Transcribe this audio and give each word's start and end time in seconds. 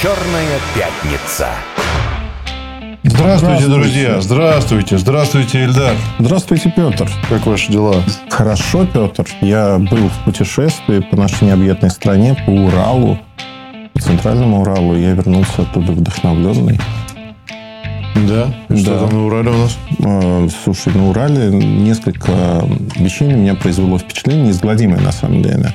Черная 0.00 0.58
пятница. 0.74 1.48
Здравствуйте, 3.02 3.66
друзья! 3.66 4.20
Здравствуйте! 4.20 4.96
Здравствуйте, 4.98 5.64
Ильдар! 5.64 5.94
Здравствуйте, 6.18 6.72
Петр! 6.74 7.06
Как 7.28 7.46
ваши 7.46 7.70
дела? 7.72 7.96
Хорошо, 8.30 8.86
Петр. 8.86 9.26
Я 9.40 9.78
был 9.78 10.08
в 10.08 10.24
путешествии 10.24 11.00
по 11.00 11.16
нашей 11.16 11.48
необъятной 11.48 11.90
стране, 11.90 12.34
по 12.46 12.50
Уралу, 12.50 13.18
по 13.92 14.00
Центральному 14.00 14.62
Уралу. 14.62 14.96
Я 14.96 15.12
вернулся 15.12 15.62
оттуда 15.62 15.92
вдохновленный. 15.92 16.80
Да? 18.14 18.48
Что 18.74 18.90
Да. 18.94 18.98
там 19.00 19.10
на 19.10 19.26
Урале 19.26 19.50
у 19.50 19.58
нас? 19.58 19.78
Э, 19.98 20.48
Слушай, 20.64 20.94
на 20.94 21.08
Урале 21.10 21.48
несколько 21.50 22.32
вещей 22.96 23.28
на 23.28 23.34
меня 23.36 23.54
произвело 23.54 23.98
впечатление, 23.98 24.46
неизгладимое 24.46 25.00
на 25.00 25.12
самом 25.12 25.42
деле. 25.42 25.74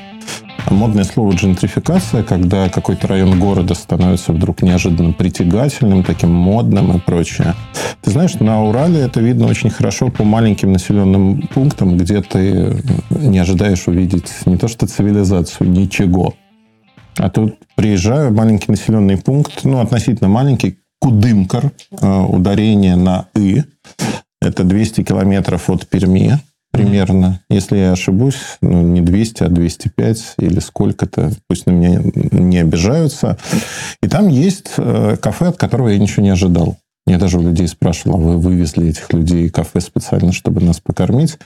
Модное 0.70 1.04
слово 1.04 1.34
джентрификация, 1.34 2.24
когда 2.24 2.70
какой-то 2.70 3.08
район 3.08 3.40
города 3.40 3.76
становится 3.76 4.34
вдруг 4.34 4.64
неожиданно 4.64 5.14
притягательным, 5.14 6.04
таким 6.04 6.32
модным 6.32 6.98
и 6.98 7.00
прочее. 7.00 7.54
Ты 8.02 8.12
знаешь, 8.12 8.34
на 8.36 8.64
Урале 8.64 9.02
это 9.02 9.20
видно 9.22 9.46
очень 9.48 9.70
хорошо 9.70 10.10
по 10.10 10.24
маленьким 10.24 10.74
населенным 10.74 11.48
пунктам, 11.54 11.98
где 11.98 12.22
ты 12.22 12.78
не 13.10 13.38
ожидаешь 13.38 13.88
увидеть 13.88 14.32
не 14.46 14.58
то 14.58 14.68
что 14.68 14.88
цивилизацию, 14.88 15.70
ничего. 15.70 16.34
А 17.18 17.30
тут 17.30 17.58
приезжаю, 17.76 18.34
маленький 18.34 18.72
населенный 18.72 19.18
пункт, 19.18 19.64
ну, 19.64 19.80
относительно 19.80 20.30
маленький, 20.30 20.80
Кудымкар, 21.00 21.72
э, 21.92 22.22
ударение 22.24 22.96
на 22.96 23.28
«и». 23.36 23.64
Это 24.42 24.64
200 24.64 25.04
километров 25.04 25.70
от 25.70 25.88
Перми 25.88 26.40
примерно. 26.78 27.42
Если 27.50 27.78
я 27.78 27.92
ошибусь, 27.92 28.38
ну, 28.62 28.82
не 28.82 29.02
200, 29.02 29.44
а 29.44 29.50
205 29.50 30.36
или 30.40 30.60
сколько-то, 30.60 31.32
пусть 31.48 31.66
на 31.66 31.72
меня 31.72 32.02
не 32.32 32.60
обижаются. 32.60 33.38
И 34.02 34.08
там 34.08 34.28
есть 34.28 34.72
э, 34.78 35.18
кафе, 35.22 35.48
от 35.48 35.58
которого 35.58 35.90
я 35.90 35.98
ничего 35.98 36.24
не 36.24 36.30
ожидал. 36.30 36.78
Я 37.08 37.20
даже 37.20 37.38
у 37.38 37.42
людей 37.42 37.68
спрашивал, 37.68 38.16
а 38.16 38.20
вы 38.20 38.38
вывезли 38.38 38.90
этих 38.90 39.14
людей 39.14 39.50
кафе 39.50 39.80
специально, 39.80 40.32
чтобы 40.32 40.62
нас 40.62 40.80
покормить? 40.80 41.38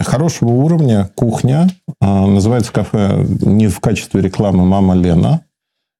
Хорошего 0.00 0.50
уровня 0.50 1.10
кухня. 1.14 1.68
А, 2.00 2.26
Называется 2.26 2.72
кафе 2.72 3.24
не 3.40 3.68
в 3.68 3.80
качестве 3.80 4.22
рекламы 4.22 4.64
«Мама 4.64 4.94
Лена». 4.94 5.42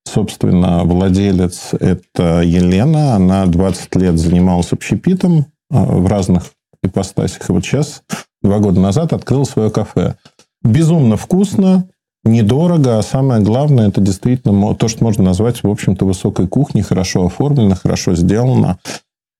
Собственно, 0.07 0.85
владелец– 0.85 1.71
это 1.81 2.41
Елена. 2.41 3.15
Она 3.15 3.45
20 3.47 3.95
лет 3.97 4.19
занималась 4.19 4.73
общепитом 4.73 5.47
а, 5.71 5.85
в 5.85 6.07
разных 6.07 6.53
ипостасях. 6.83 7.49
И 7.49 7.53
вот 7.53 7.65
сейчас, 7.65 8.03
два 8.43 8.59
года 8.59 8.81
назад, 8.81 9.13
открыл 9.13 9.45
свое 9.45 9.71
кафе. 9.71 10.17
Безумно 10.63 11.17
вкусно, 11.17 11.89
недорого, 12.25 12.99
а 12.99 13.03
самое 13.03 13.43
главное, 13.43 13.89
это 13.89 14.01
действительно 14.01 14.75
то, 14.75 14.89
что 14.89 15.05
можно 15.05 15.25
назвать, 15.25 15.63
в 15.63 15.69
общем-то, 15.69 16.05
высокой 16.05 16.49
кухней, 16.49 16.83
хорошо 16.83 17.27
оформлено, 17.27 17.75
хорошо 17.75 18.15
сделано. 18.15 18.79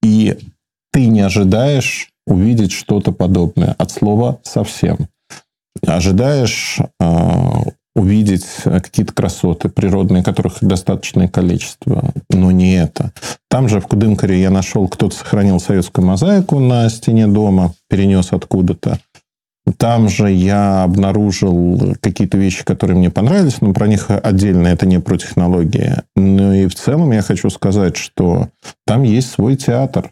И 0.01 0.37
ты 0.91 1.07
не 1.07 1.21
ожидаешь 1.21 2.09
увидеть 2.25 2.71
что-то 2.71 3.11
подобное 3.11 3.75
от 3.77 3.91
слова 3.91 4.39
совсем. 4.43 4.97
Ожидаешь 5.85 6.79
э, 6.99 7.05
увидеть 7.99 8.45
какие-то 8.63 9.13
красоты 9.13 9.69
природные, 9.69 10.23
которых 10.23 10.57
достаточное 10.61 11.27
количество, 11.27 12.11
но 12.29 12.51
не 12.51 12.75
это. 12.75 13.11
Там 13.49 13.67
же 13.67 13.81
в 13.81 13.87
Кудымкаре 13.87 14.41
я 14.41 14.49
нашел, 14.49 14.87
кто-то 14.87 15.15
сохранил 15.15 15.59
советскую 15.59 16.05
мозаику 16.05 16.59
на 16.59 16.89
стене 16.89 17.27
дома, 17.27 17.73
перенес 17.89 18.31
откуда-то. 18.31 18.99
Там 19.77 20.09
же 20.09 20.31
я 20.31 20.83
обнаружил 20.83 21.95
какие-то 22.01 22.37
вещи, 22.37 22.63
которые 22.63 22.97
мне 22.97 23.11
понравились, 23.11 23.61
но 23.61 23.73
про 23.73 23.87
них 23.87 24.09
отдельно, 24.09 24.67
это 24.67 24.87
не 24.87 24.99
про 24.99 25.17
технологии. 25.17 25.97
Ну 26.15 26.53
и 26.53 26.67
в 26.67 26.75
целом 26.75 27.11
я 27.11 27.21
хочу 27.21 27.49
сказать, 27.49 27.97
что 27.97 28.49
там 28.87 29.03
есть 29.03 29.29
свой 29.29 29.57
театр. 29.57 30.11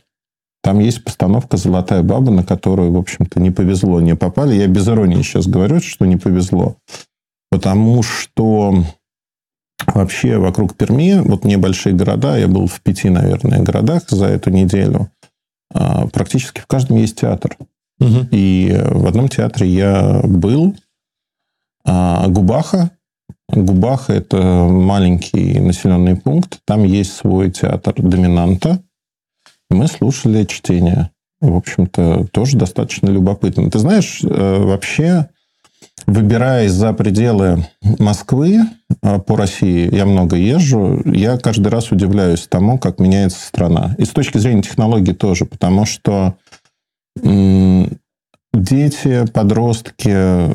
Там 0.62 0.80
есть 0.80 1.04
постановка 1.04 1.56
«Золотая 1.56 2.04
баба», 2.04 2.30
на 2.30 2.44
которую, 2.44 2.92
в 2.92 2.98
общем-то, 2.98 3.40
не 3.40 3.52
повезло, 3.52 4.02
не 4.02 4.16
попали. 4.16 4.56
Я 4.56 4.68
без 4.68 4.88
иронии 4.88 5.22
сейчас 5.22 5.48
говорю, 5.48 5.80
что 5.80 6.06
не 6.06 6.18
повезло. 6.18 6.76
Потому 7.58 8.04
что 8.04 8.84
вообще 9.88 10.38
вокруг 10.38 10.76
Перми, 10.76 11.20
вот 11.28 11.44
небольшие 11.44 11.96
города, 11.96 12.38
я 12.38 12.48
был 12.48 12.68
в 12.68 12.82
пяти, 12.82 13.10
наверное, 13.10 13.64
городах 13.64 14.04
за 14.10 14.28
эту 14.28 14.52
неделю, 14.52 15.10
а, 15.74 16.06
практически 16.06 16.62
в 16.62 16.68
каждом 16.68 16.98
есть 16.98 17.20
театр. 17.20 17.58
И 18.30 18.80
в 18.92 19.08
одном 19.08 19.28
театре 19.28 19.68
я 19.68 20.22
был. 20.24 20.76
А, 21.84 22.28
Губаха. 22.28 22.92
Губаха– 23.50 24.14
это 24.14 24.38
маленький 24.38 25.60
населенный 25.60 26.16
пункт. 26.16 26.60
Там 26.64 26.84
есть 26.84 27.14
свой 27.14 27.50
театр 27.50 27.96
доминанта. 27.98 28.84
Мы 29.72 29.88
слушали 29.88 30.44
чтение. 30.44 31.10
В 31.42 31.56
общем-то, 31.56 32.28
тоже 32.32 32.56
достаточно 32.56 33.10
любопытно. 33.10 33.72
Ты 33.72 33.80
знаешь, 33.80 34.22
э, 34.24 34.64
вообще, 34.64 35.30
выбираясь 36.08 36.72
за 36.72 36.94
пределы 36.94 37.68
Москвы 38.00 38.62
э, 39.04 39.20
по 39.20 39.36
России, 39.36 39.94
я 39.94 40.06
много 40.06 40.38
езжу, 40.38 41.02
я 41.06 41.38
каждый 41.38 41.68
раз 41.68 41.92
удивляюсь 41.92 42.48
тому, 42.48 42.80
как 42.80 43.00
меняется 43.00 43.46
страна. 43.46 43.94
И 43.98 44.06
с 44.06 44.10
точки 44.10 44.38
зрения 44.38 44.64
технологий 44.64 45.14
тоже, 45.14 45.46
потому 45.46 45.86
что 45.86 46.36
дети, 48.54 49.26
подростки, 49.34 50.50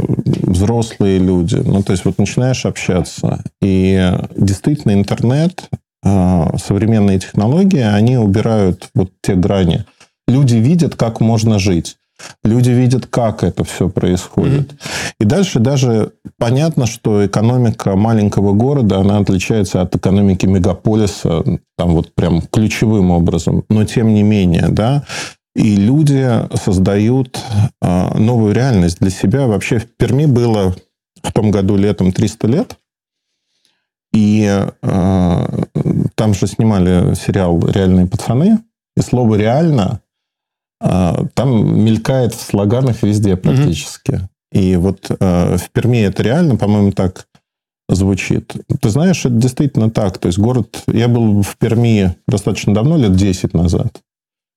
взрослые 0.49 1.19
люди, 1.19 1.57
ну, 1.57 1.83
то 1.83 1.93
есть 1.93 2.05
вот 2.05 2.19
начинаешь 2.19 2.67
общаться, 2.67 3.43
и 3.61 4.13
действительно 4.37 4.93
интернет, 4.93 5.69
э, 6.05 6.57
современные 6.59 7.19
технологии, 7.19 7.81
они 7.81 8.17
убирают 8.17 8.91
вот 8.95 9.13
те 9.23 9.35
грани. 9.35 9.85
Люди 10.29 10.57
видят, 10.57 10.95
как 10.97 11.21
можно 11.21 11.59
жить. 11.59 11.97
Люди 12.45 12.71
видят, 12.71 13.07
как 13.07 13.45
это 13.45 13.65
все 13.65 13.89
происходит. 13.89 14.75
И 15.21 15.25
дальше 15.25 15.59
даже 15.59 16.13
понятно, 16.39 16.87
что 16.87 17.25
экономика 17.25 17.97
маленького 17.97 18.53
города, 18.53 18.99
она 18.99 19.19
отличается 19.19 19.81
от 19.81 19.95
экономики 19.95 20.47
мегаполиса, 20.47 21.45
там 21.77 21.91
вот 21.91 22.15
прям 22.15 22.43
ключевым 22.43 23.11
образом. 23.11 23.65
Но 23.69 23.85
тем 23.85 24.15
не 24.15 24.23
менее, 24.23 24.69
да, 24.69 25.05
и 25.55 25.77
люди 25.77 26.27
создают 26.57 27.39
э, 27.83 28.19
новую 28.19 28.55
реальность 28.55 28.99
для 29.01 29.11
себя. 29.11 29.47
Вообще 29.47 29.79
в 29.79 29.87
Перми 29.97 30.25
было 30.25 30.75
в 31.23 31.33
том 31.33 31.51
году 31.51 31.77
летом 31.77 32.13
300 32.13 32.49
лет. 32.49 32.79
И 34.13 34.47
э, 34.83 35.47
там 36.15 36.35
же 36.35 36.47
снимали 36.47 37.15
сериал 37.15 37.61
«Реальные 37.67 38.07
пацаны». 38.07 38.59
И 38.97 39.01
слово 39.01 39.37
«реально» 39.37 40.01
там 41.35 41.85
мелькает 41.85 42.35
в 42.35 42.41
слоганах 42.43 43.03
везде 43.03 43.37
практически. 43.37 44.29
И 44.53 44.77
вот 44.77 45.11
э, 45.11 45.57
в 45.57 45.71
Перми 45.71 46.03
это 46.03 46.23
реально, 46.23 46.57
по-моему, 46.57 46.93
так 46.93 47.27
звучит. 47.89 48.55
Ты 48.81 48.91
знаешь, 48.91 49.25
это 49.25 49.35
действительно 49.35 49.91
так. 49.91 50.19
То 50.19 50.27
есть 50.27 50.39
город... 50.39 50.83
Я 50.87 51.09
был 51.09 51.43
в 51.43 51.57
Перми 51.57 52.15
достаточно 52.29 52.75
давно, 52.75 52.97
лет 52.97 53.15
10 53.15 53.55
назад. 53.55 54.01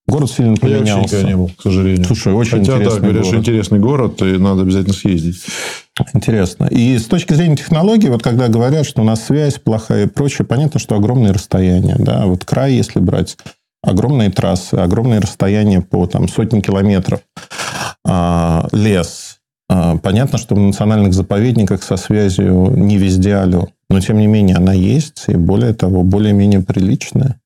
Город 0.08 0.30
сильно 0.30 0.50
Я 0.50 0.52
вообще 0.52 0.78
поменялся. 0.78 1.24
не 1.24 1.36
был, 1.36 1.50
к 1.58 1.62
сожалению. 1.62 2.06
Слушай, 2.06 2.34
очень 2.34 2.59
Хотя, 2.59 2.74
да, 2.74 2.78
интересный 2.78 3.02
говорят, 3.02 3.24
что 3.24 3.31
город. 3.31 3.42
интересный 3.42 3.80
город, 3.80 4.22
и 4.22 4.38
надо 4.38 4.62
обязательно 4.62 4.94
съездить. 4.94 5.44
Интересно. 6.13 6.66
И 6.66 6.97
с 7.00 7.06
точки 7.06 7.34
зрения 7.34 7.56
технологий, 7.56 8.09
вот 8.09 8.22
когда 8.22 8.47
говорят, 8.47 8.86
что 8.86 9.02
у 9.02 9.06
нас 9.06 9.24
связь 9.24 9.56
плохая 9.56 10.06
и 10.06 10.09
прочее, 10.09 10.46
понятно, 10.46 10.80
что 10.80 10.96
огромные 10.96 11.31
расстояния. 11.31 11.96
Да? 11.97 12.28
Вот 12.28 12.46
край, 12.46 12.74
если 12.74 13.00
брать, 13.00 13.38
огромные 13.85 14.29
трассы, 14.29 14.75
огромные 14.75 15.19
расстояния 15.19 15.81
по 15.81 16.07
там, 16.07 16.28
сотни 16.28 16.62
километров, 16.62 17.21
а, 18.06 18.68
лес. 18.71 19.39
А, 19.69 19.98
понятно, 19.98 20.38
что 20.38 20.56
в 20.56 20.59
национальных 20.59 21.13
заповедниках 21.13 21.83
со 21.83 21.98
связью 21.98 22.71
не 22.75 22.98
везде 22.98 23.36
алло. 23.36 23.69
Но, 23.89 24.00
тем 24.00 24.18
не 24.18 24.27
менее, 24.27 24.57
она 24.57 24.74
есть, 24.74 25.25
и 25.27 25.36
более 25.36 25.74
того, 25.74 26.04
более-менее 26.04 26.62
приличная. 26.62 27.39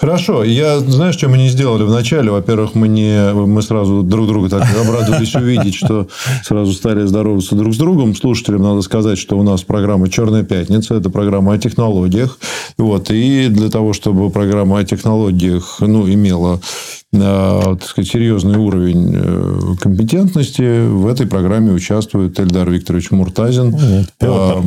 Хорошо, 0.00 0.44
я 0.44 0.80
знаешь, 0.80 1.14
что 1.14 1.28
мы 1.28 1.36
не 1.36 1.50
сделали 1.50 1.82
вначале? 1.82 2.30
Во-первых, 2.30 2.74
мы 2.74 2.88
не 2.88 3.34
мы 3.34 3.60
сразу 3.60 4.02
друг 4.02 4.26
друга 4.26 4.48
так 4.48 4.66
обрадовались 4.74 5.34
увидеть, 5.34 5.74
что 5.74 6.08
сразу 6.42 6.72
стали 6.72 7.04
здороваться 7.04 7.54
друг 7.54 7.74
с 7.74 7.76
другом. 7.76 8.16
Слушателям 8.16 8.62
надо 8.62 8.80
сказать, 8.80 9.18
что 9.18 9.38
у 9.38 9.42
нас 9.42 9.62
программа 9.62 10.08
Черная 10.08 10.42
пятница, 10.42 10.94
это 10.94 11.10
программа 11.10 11.52
о 11.52 11.58
технологиях. 11.58 12.38
Вот, 12.78 13.10
и 13.10 13.48
для 13.48 13.68
того, 13.68 13.92
чтобы 13.92 14.30
программа 14.30 14.78
о 14.78 14.84
технологиях 14.84 15.76
ну, 15.80 16.10
имела 16.10 16.62
так 17.12 17.82
сказать, 17.84 18.08
серьезный 18.08 18.56
уровень 18.56 19.12
э, 19.12 19.74
компетентности, 19.80 20.86
в 20.86 21.08
этой 21.08 21.26
программе 21.26 21.72
участвует 21.72 22.38
Эльдар 22.38 22.70
Викторович 22.70 23.10
Муртазин, 23.10 23.74
э, 23.74 24.60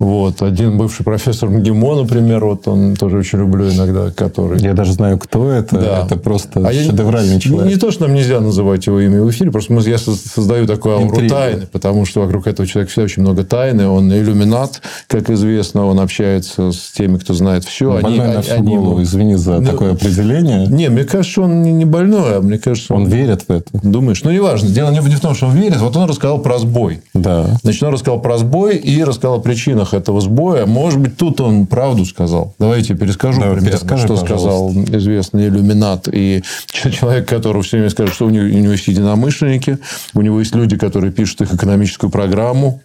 Вот. 0.00 0.42
Один 0.42 0.78
бывший 0.78 1.04
профессор 1.04 1.48
МГИМО, 1.50 2.02
например, 2.02 2.44
вот 2.44 2.68
он 2.68 2.94
тоже 2.94 3.18
очень 3.18 3.40
люблю 3.40 3.68
иногда, 3.68 4.12
который... 4.12 4.60
Я 4.60 4.72
даже 4.72 4.92
знаю, 4.92 5.18
кто 5.18 5.50
это. 5.50 5.76
Да. 5.76 6.04
Это 6.06 6.16
просто 6.16 6.60
а 6.60 6.72
шедевральный 6.72 7.34
я... 7.34 7.40
человек. 7.40 7.66
Не, 7.66 7.74
не 7.74 7.80
то, 7.80 7.90
что 7.90 8.06
нам 8.06 8.14
нельзя 8.14 8.40
называть 8.40 8.86
его 8.86 9.00
имя 9.00 9.20
в 9.20 9.30
эфире, 9.30 9.50
просто 9.50 9.74
я 9.74 9.98
создаю 9.98 10.68
такую 10.68 10.94
ауру 10.94 11.16
Интрига. 11.16 11.34
тайны, 11.34 11.66
потому 11.66 12.04
что 12.04 12.20
вокруг 12.20 12.46
этого 12.46 12.68
человека 12.68 12.92
всегда 12.92 13.04
очень 13.04 13.22
много 13.22 13.42
тайны. 13.42 13.88
Он 13.88 14.12
иллюминат, 14.12 14.82
как 15.08 15.30
известно, 15.30 15.86
он 15.86 15.98
общается 15.98 16.70
с 16.70 16.92
теми, 16.92 17.18
кто 17.18 17.34
знает 17.34 17.64
все. 17.64 17.98
Ну, 17.98 18.06
они, 18.06 18.18
на 18.18 18.42
всю 18.42 18.54
они 18.54 18.76
голову, 18.76 19.02
извини 19.02 19.34
за 19.34 19.58
ну, 19.58 19.66
такое 19.66 19.94
определение. 19.94 20.68
Не, 20.68 20.90
мне 20.90 21.02
кажется, 21.02 21.42
он 21.42 21.64
не 21.64 21.84
больной, 21.84 22.36
а 22.36 22.40
мне 22.40 22.58
кажется... 22.58 22.94
Он, 22.94 23.02
он 23.02 23.08
верит 23.08 23.46
в 23.48 23.50
это. 23.50 23.66
Думаешь? 23.72 24.22
Ну, 24.22 24.30
неважно. 24.30 24.68
Дело 24.68 24.92
не 24.92 25.00
в 25.00 25.20
том, 25.20 25.34
что 25.34 25.46
он 25.46 25.56
верит. 25.56 25.80
Вот 25.80 25.96
он 25.96 26.08
рассказал 26.08 26.38
про 26.38 26.58
сбой. 26.58 27.02
Да. 27.14 27.58
Значит, 27.62 27.82
он 27.82 27.92
рассказал 27.92 28.20
про 28.20 28.38
сбой 28.38 28.76
и 28.76 29.02
рассказал 29.02 29.38
о 29.38 29.40
причинах 29.40 29.87
причинах 29.88 29.94
этого 29.94 30.20
сбоя. 30.20 30.66
Может 30.66 31.00
быть, 31.00 31.16
тут 31.16 31.40
он 31.40 31.66
правду 31.66 32.04
сказал. 32.04 32.54
Давайте 32.58 32.94
перескажу 32.94 33.40
Давай, 33.40 33.56
примерно, 33.56 33.78
перескажи, 33.78 34.04
что 34.04 34.16
пожалуйста. 34.16 34.34
сказал 34.34 34.72
известный 34.98 35.48
иллюминат. 35.48 36.08
И 36.12 36.42
человек, 36.70 37.28
который 37.28 37.62
все 37.62 37.78
время 37.78 37.90
скажет, 37.90 38.14
что 38.14 38.26
у 38.26 38.30
него, 38.30 38.44
у 38.44 38.60
него 38.60 38.72
есть 38.72 38.88
единомышленники, 38.88 39.78
у 40.14 40.22
него 40.22 40.40
есть 40.40 40.54
люди, 40.54 40.76
которые 40.76 41.12
пишут 41.12 41.42
их 41.42 41.54
экономическую 41.54 42.10
программу. 42.10 42.80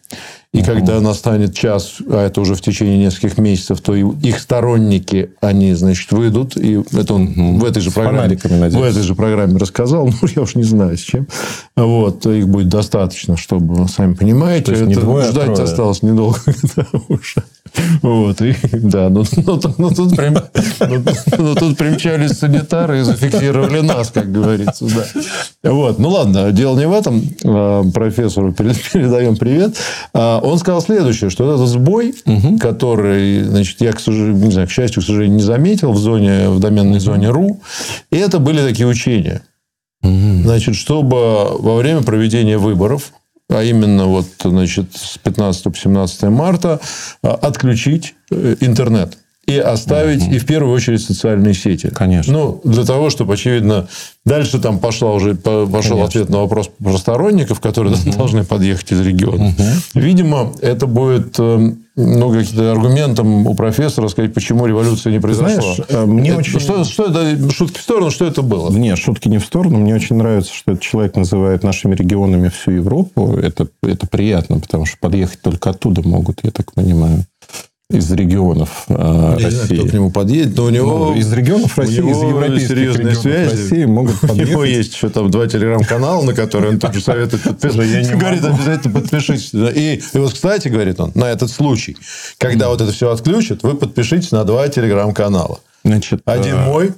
И 0.53 0.59
угу. 0.59 0.65
когда 0.67 1.01
настанет 1.01 1.55
час, 1.55 1.95
а 2.07 2.27
это 2.27 2.39
уже 2.39 2.53
в 2.53 2.61
течение 2.61 2.97
нескольких 2.97 3.39
месяцев, 3.39 3.81
то 3.81 3.95
их 3.95 4.39
сторонники, 4.39 5.31
они, 5.41 5.73
значит, 5.73 6.11
выйдут. 6.11 6.55
И 6.55 6.79
это 6.93 7.15
он 7.15 7.23
угу. 7.23 7.57
в 7.57 7.65
этой 7.65 7.81
же 7.81 7.89
программе, 7.89 8.37
в 8.37 8.83
этой 8.83 9.01
же 9.01 9.15
программе 9.15 9.57
рассказал. 9.57 10.09
Ну, 10.23 10.29
я 10.35 10.41
уж 10.43 10.55
не 10.55 10.63
знаю, 10.63 10.97
с 10.97 11.01
чем. 11.01 11.27
Вот. 11.75 12.25
Их 12.25 12.47
будет 12.47 12.69
достаточно, 12.69 13.35
чтобы, 13.35 13.87
сами 13.89 14.13
понимаете, 14.13 14.71
это 14.73 14.85
не 14.85 14.95
двое, 14.95 15.25
а 15.25 15.31
ждать 15.31 15.59
а 15.59 15.63
осталось 15.63 16.01
недолго. 16.01 16.39
уже. 17.09 17.43
Вот, 18.01 18.41
и, 18.41 18.55
да, 18.71 19.09
ну, 19.09 19.23
ну, 19.35 19.59
ну, 19.77 19.89
тут, 19.89 20.15
прим, 20.15 20.35
тут 21.55 21.77
примчались 21.77 22.37
санитары 22.37 22.99
и 22.99 23.01
зафиксировали 23.01 23.79
нас, 23.79 24.11
как 24.11 24.31
говорится, 24.31 24.85
да. 24.85 25.71
Вот, 25.71 25.97
ну, 25.97 26.09
ладно, 26.09 26.51
дело 26.51 26.77
не 26.77 26.87
в 26.87 26.93
этом. 26.93 27.23
А, 27.43 27.83
профессору 27.91 28.53
передаем 28.53 29.37
привет. 29.37 29.75
Он 30.43 30.59
сказал 30.59 30.81
следующее, 30.81 31.29
что 31.29 31.53
этот 31.53 31.67
сбой, 31.69 32.13
угу. 32.25 32.57
который, 32.57 33.43
значит, 33.43 33.79
я, 33.79 33.93
к 33.93 33.99
сожалению, 34.01 34.45
не 34.45 34.51
знаю, 34.51 34.67
к 34.67 34.71
счастью, 34.71 35.01
к 35.01 35.05
сожалению, 35.05 35.37
не 35.37 35.43
заметил 35.43 35.93
в 35.93 35.97
зоне, 35.97 36.49
в 36.49 36.59
доменной 36.59 36.99
зоне 36.99 37.29
РУ, 37.29 37.61
и 38.11 38.17
это 38.17 38.39
были 38.39 38.59
такие 38.59 38.85
учения. 38.85 39.41
Угу. 40.01 40.43
Значит, 40.43 40.75
чтобы 40.75 41.57
во 41.59 41.77
время 41.77 42.01
проведения 42.01 42.57
выборов 42.57 43.13
а 43.49 43.61
именно 43.61 44.05
вот, 44.05 44.25
значит, 44.43 44.95
с 44.95 45.17
15 45.17 45.63
по 45.65 45.75
17 45.75 46.23
марта 46.23 46.79
а, 47.21 47.33
отключить 47.33 48.15
э, 48.31 48.55
интернет 48.61 49.17
и 49.45 49.57
оставить, 49.57 50.23
угу. 50.23 50.33
и 50.33 50.37
в 50.37 50.45
первую 50.45 50.73
очередь 50.73 51.01
социальные 51.01 51.53
сети. 51.53 51.89
Конечно. 51.93 52.33
Ну, 52.33 52.61
для 52.63 52.85
того, 52.85 53.09
чтобы, 53.09 53.33
очевидно, 53.33 53.87
дальше 54.25 54.59
там 54.59 54.79
пошла 54.79 55.11
уже, 55.11 55.35
пошел 55.35 55.67
Конечно. 55.71 56.03
ответ 56.05 56.29
на 56.29 56.39
вопрос 56.39 56.69
про 56.81 56.97
сторонников, 56.97 57.59
которые 57.59 57.93
угу. 57.93 58.11
должны 58.17 58.43
подъехать 58.45 58.91
из 58.91 59.01
региона. 59.01 59.47
Угу. 59.47 59.63
Видимо, 59.95 60.53
это 60.61 60.87
будет 60.87 61.39
ну, 61.95 62.31
каким-то 62.31 62.71
аргументом 62.71 63.45
у 63.45 63.53
профессора 63.53 64.07
сказать, 64.07 64.33
почему 64.33 64.65
революция 64.65 65.11
не 65.11 65.19
произошла. 65.19 65.61
Знаешь, 65.61 65.81
э, 65.89 66.05
мне 66.05 66.31
это, 66.31 66.39
очень... 66.39 66.59
Что, 66.59 66.83
что 66.85 67.05
это, 67.05 67.51
шутки 67.51 67.77
в 67.77 67.81
сторону, 67.81 68.09
что 68.09 68.25
это 68.25 68.41
было? 68.41 68.71
Нет, 68.71 68.97
шутки 68.97 69.27
не 69.27 69.37
в 69.37 69.45
сторону. 69.45 69.77
Мне 69.77 69.93
очень 69.93 70.15
нравится, 70.15 70.53
что 70.53 70.71
этот 70.71 70.83
человек 70.83 71.15
называет 71.15 71.63
нашими 71.63 71.93
регионами 71.93 72.49
всю 72.49 72.71
Европу. 72.71 73.37
Это, 73.37 73.67
это 73.83 74.07
приятно, 74.07 74.59
потому 74.59 74.85
что 74.85 74.97
подъехать 74.99 75.41
только 75.41 75.69
оттуда 75.69 76.01
могут, 76.07 76.39
я 76.43 76.51
так 76.51 76.73
понимаю 76.73 77.25
из 77.93 78.11
регионов 78.11 78.85
э, 78.89 79.35
Я 79.39 79.45
России. 79.45 79.45
Не 79.45 79.49
знаю, 79.49 79.79
кто 79.79 79.89
к 79.89 79.93
нему 79.93 80.11
подъедет, 80.11 80.57
но 80.57 80.65
у 80.65 80.69
него... 80.69 80.97
Ну, 80.97 81.15
из 81.15 81.31
регионов 81.31 81.77
России, 81.77 81.99
из 81.99 82.21
европейских 82.21 82.67
серьезные 82.67 83.07
регионов 83.07 83.21
связи. 83.21 83.51
России 83.51 83.85
могут 83.85 84.19
подъехать. 84.19 84.47
У 84.47 84.51
него 84.51 84.65
есть 84.65 84.93
еще 84.93 85.09
там 85.09 85.29
два 85.29 85.47
телеграм-канала, 85.47 86.23
на 86.23 86.33
которые 86.33 86.73
он 86.73 86.79
тоже 86.79 87.01
советует 87.01 87.43
подписаться. 87.43 88.15
Говорит, 88.15 88.43
обязательно 88.43 88.93
подпишитесь. 88.93 89.53
И, 89.53 90.01
и 90.13 90.17
вот, 90.17 90.33
кстати, 90.33 90.67
говорит 90.67 90.99
он, 90.99 91.11
на 91.15 91.25
этот 91.29 91.49
случай, 91.51 91.95
когда 92.37 92.69
вот 92.69 92.81
это 92.81 92.91
все 92.91 93.11
отключат, 93.11 93.63
вы 93.63 93.75
подпишитесь 93.75 94.31
на 94.31 94.43
два 94.43 94.67
телеграм-канала. 94.67 95.59
Значит, 95.83 96.21
Один 96.25 96.55
э, 96.55 96.65
мой, 96.65 96.91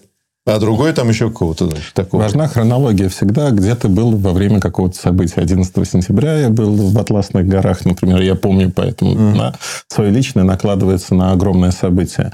а 0.48 0.60
другой 0.60 0.94
там 0.94 1.10
еще 1.10 1.30
какого-то, 1.30 1.66
значит, 1.68 1.94
такого. 1.94 2.22
Важна 2.22 2.48
хронология 2.48 3.10
всегда, 3.10 3.50
где 3.50 3.74
ты 3.74 3.88
был 3.88 4.16
во 4.16 4.32
время 4.32 4.60
какого-то 4.60 4.96
события. 4.96 5.42
11 5.42 5.90
сентября 5.90 6.38
я 6.38 6.50
был 6.50 6.76
в 6.76 6.98
Атласных 7.00 7.48
горах, 7.48 7.84
например, 7.84 8.22
я 8.22 8.36
помню, 8.36 8.72
поэтому 8.72 9.14
mm. 9.16 9.36
на 9.36 9.56
свое 9.88 10.12
личное 10.12 10.44
накладывается 10.44 11.16
на 11.16 11.32
огромное 11.32 11.72
событие. 11.72 12.34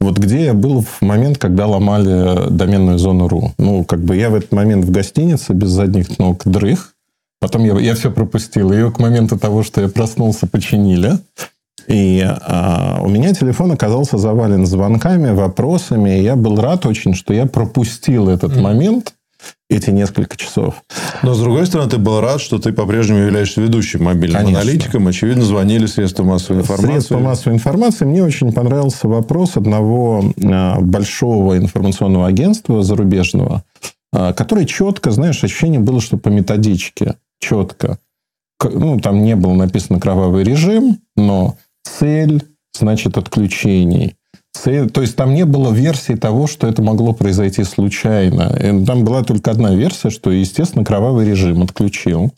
Вот 0.00 0.18
где 0.18 0.46
я 0.46 0.54
был 0.54 0.82
в 0.82 1.02
момент, 1.02 1.38
когда 1.38 1.66
ломали 1.66 2.50
доменную 2.50 2.98
зону 2.98 3.28
РУ. 3.28 3.52
Ну, 3.58 3.84
как 3.84 4.00
бы 4.02 4.16
я 4.16 4.30
в 4.30 4.34
этот 4.34 4.50
момент 4.52 4.84
в 4.84 4.90
гостинице 4.90 5.52
без 5.52 5.68
задних 5.68 6.18
ног 6.18 6.42
дрых, 6.44 6.92
Потом 7.42 7.64
я, 7.64 7.76
я 7.80 7.96
все 7.96 8.08
пропустил. 8.12 8.72
Ее 8.72 8.92
к 8.92 9.00
моменту 9.00 9.36
того, 9.36 9.64
что 9.64 9.80
я 9.80 9.88
проснулся, 9.88 10.46
починили. 10.46 11.18
И 11.86 12.24
а, 12.24 13.00
у 13.02 13.08
меня 13.08 13.34
телефон 13.34 13.72
оказался 13.72 14.18
завален 14.18 14.66
звонками, 14.66 15.30
вопросами. 15.30 16.18
И 16.18 16.22
я 16.22 16.36
был 16.36 16.60
рад 16.60 16.86
очень, 16.86 17.14
что 17.14 17.34
я 17.34 17.46
пропустил 17.46 18.28
этот 18.28 18.52
mm. 18.52 18.60
момент, 18.60 19.14
эти 19.68 19.90
несколько 19.90 20.36
часов. 20.36 20.82
Но, 21.22 21.34
с 21.34 21.40
другой 21.40 21.66
стороны, 21.66 21.90
ты 21.90 21.98
был 21.98 22.20
рад, 22.20 22.40
что 22.40 22.58
ты 22.58 22.72
по-прежнему 22.72 23.20
являешься 23.20 23.60
ведущим 23.60 24.04
мобильным 24.04 24.42
Конечно. 24.42 24.60
аналитиком. 24.60 25.06
Очевидно, 25.06 25.44
звонили 25.44 25.86
средства 25.86 26.24
массовой 26.24 26.60
информации. 26.60 26.92
Средства 26.92 27.18
массовой 27.18 27.54
информации. 27.54 28.04
Мне 28.04 28.22
очень 28.22 28.52
понравился 28.52 29.08
вопрос 29.08 29.56
одного 29.56 30.24
а, 30.44 30.80
большого 30.80 31.56
информационного 31.56 32.26
агентства 32.26 32.82
зарубежного, 32.82 33.64
а, 34.12 34.32
который 34.32 34.66
четко, 34.66 35.10
знаешь, 35.10 35.42
ощущение 35.42 35.80
было, 35.80 36.00
что 36.00 36.18
по 36.18 36.28
методичке 36.28 37.16
четко. 37.40 37.98
Ну, 38.62 39.00
там 39.00 39.24
не 39.24 39.34
было 39.34 39.54
написано 39.54 39.98
кровавый 39.98 40.44
режим, 40.44 40.98
но 41.16 41.56
цель, 41.98 42.42
значит, 42.78 43.18
отключений. 43.18 44.16
Цель, 44.52 44.90
то 44.90 45.00
есть 45.00 45.16
там 45.16 45.34
не 45.34 45.44
было 45.44 45.72
версии 45.72 46.14
того, 46.14 46.46
что 46.46 46.66
это 46.66 46.82
могло 46.82 47.14
произойти 47.14 47.64
случайно. 47.64 48.50
Там 48.86 49.04
была 49.04 49.22
только 49.22 49.50
одна 49.50 49.74
версия, 49.74 50.10
что, 50.10 50.30
естественно, 50.30 50.84
кровавый 50.84 51.26
режим 51.26 51.62
отключил. 51.62 52.32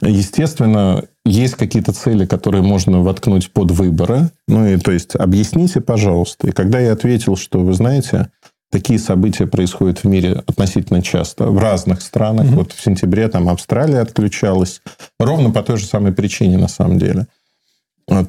Естественно, 0.00 1.04
есть 1.24 1.54
какие-то 1.54 1.92
цели, 1.92 2.26
которые 2.26 2.62
можно 2.62 3.02
воткнуть 3.02 3.50
под 3.52 3.70
выборы. 3.72 4.30
Ну, 4.48 4.66
и 4.66 4.76
то 4.78 4.92
есть, 4.92 5.14
объясните, 5.16 5.80
пожалуйста. 5.80 6.48
И 6.48 6.52
когда 6.52 6.80
я 6.80 6.92
ответил, 6.92 7.36
что, 7.36 7.60
вы 7.60 7.74
знаете, 7.74 8.30
такие 8.70 8.98
события 8.98 9.46
происходят 9.46 9.98
в 9.98 10.04
мире 10.04 10.42
относительно 10.46 11.02
часто, 11.02 11.46
в 11.46 11.58
разных 11.58 12.02
странах. 12.02 12.46
Mm-hmm. 12.46 12.56
Вот 12.56 12.72
в 12.72 12.82
сентябре 12.82 13.28
там 13.28 13.48
Австралия 13.48 14.00
отключалась. 14.00 14.80
Ровно 15.20 15.50
по 15.50 15.62
той 15.62 15.76
же 15.76 15.86
самой 15.86 16.12
причине, 16.12 16.56
на 16.56 16.68
самом 16.68 16.98
деле– 16.98 17.26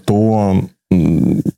то 0.05 0.61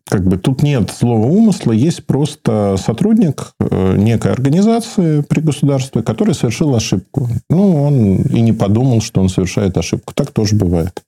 как 0.10 0.24
бы 0.26 0.38
тут 0.38 0.64
нет 0.64 0.92
злого 0.98 1.26
умысла, 1.26 1.74
есть 1.74 2.06
просто 2.06 2.78
сотрудник 2.78 3.52
э, 3.60 3.98
некой 3.98 4.32
организации 4.32 5.22
при 5.22 5.42
государстве, 5.42 6.04
который 6.04 6.34
совершил 6.34 6.74
ошибку. 6.76 7.28
Ну, 7.50 7.84
он 7.84 8.22
и 8.22 8.42
не 8.42 8.54
подумал, 8.54 9.02
что 9.02 9.22
он 9.22 9.30
совершает 9.30 9.78
ошибку. 9.78 10.14
Так 10.16 10.32
тоже 10.32 10.56
бывает. 10.56 11.04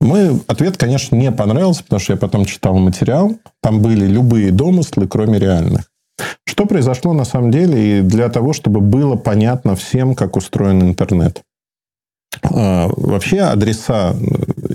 Мой 0.00 0.40
ответ, 0.48 0.76
конечно, 0.76 1.16
не 1.16 1.30
понравился, 1.30 1.84
потому 1.84 2.00
что 2.00 2.12
я 2.14 2.18
потом 2.18 2.44
читал 2.44 2.76
материал. 2.76 3.36
Там 3.62 3.80
были 3.80 4.06
любые 4.06 4.50
домыслы, 4.50 5.06
кроме 5.06 5.38
реальных. 5.38 5.88
Что 6.46 6.66
произошло 6.66 7.12
на 7.12 7.24
самом 7.24 7.50
деле 7.50 7.98
и 7.98 8.02
для 8.02 8.28
того, 8.28 8.52
чтобы 8.52 8.80
было 8.80 9.16
понятно 9.16 9.74
всем, 9.76 10.14
как 10.14 10.36
устроен 10.36 10.82
интернет? 10.82 11.42
А, 12.42 12.88
вообще 12.96 13.40
адреса, 13.40 14.14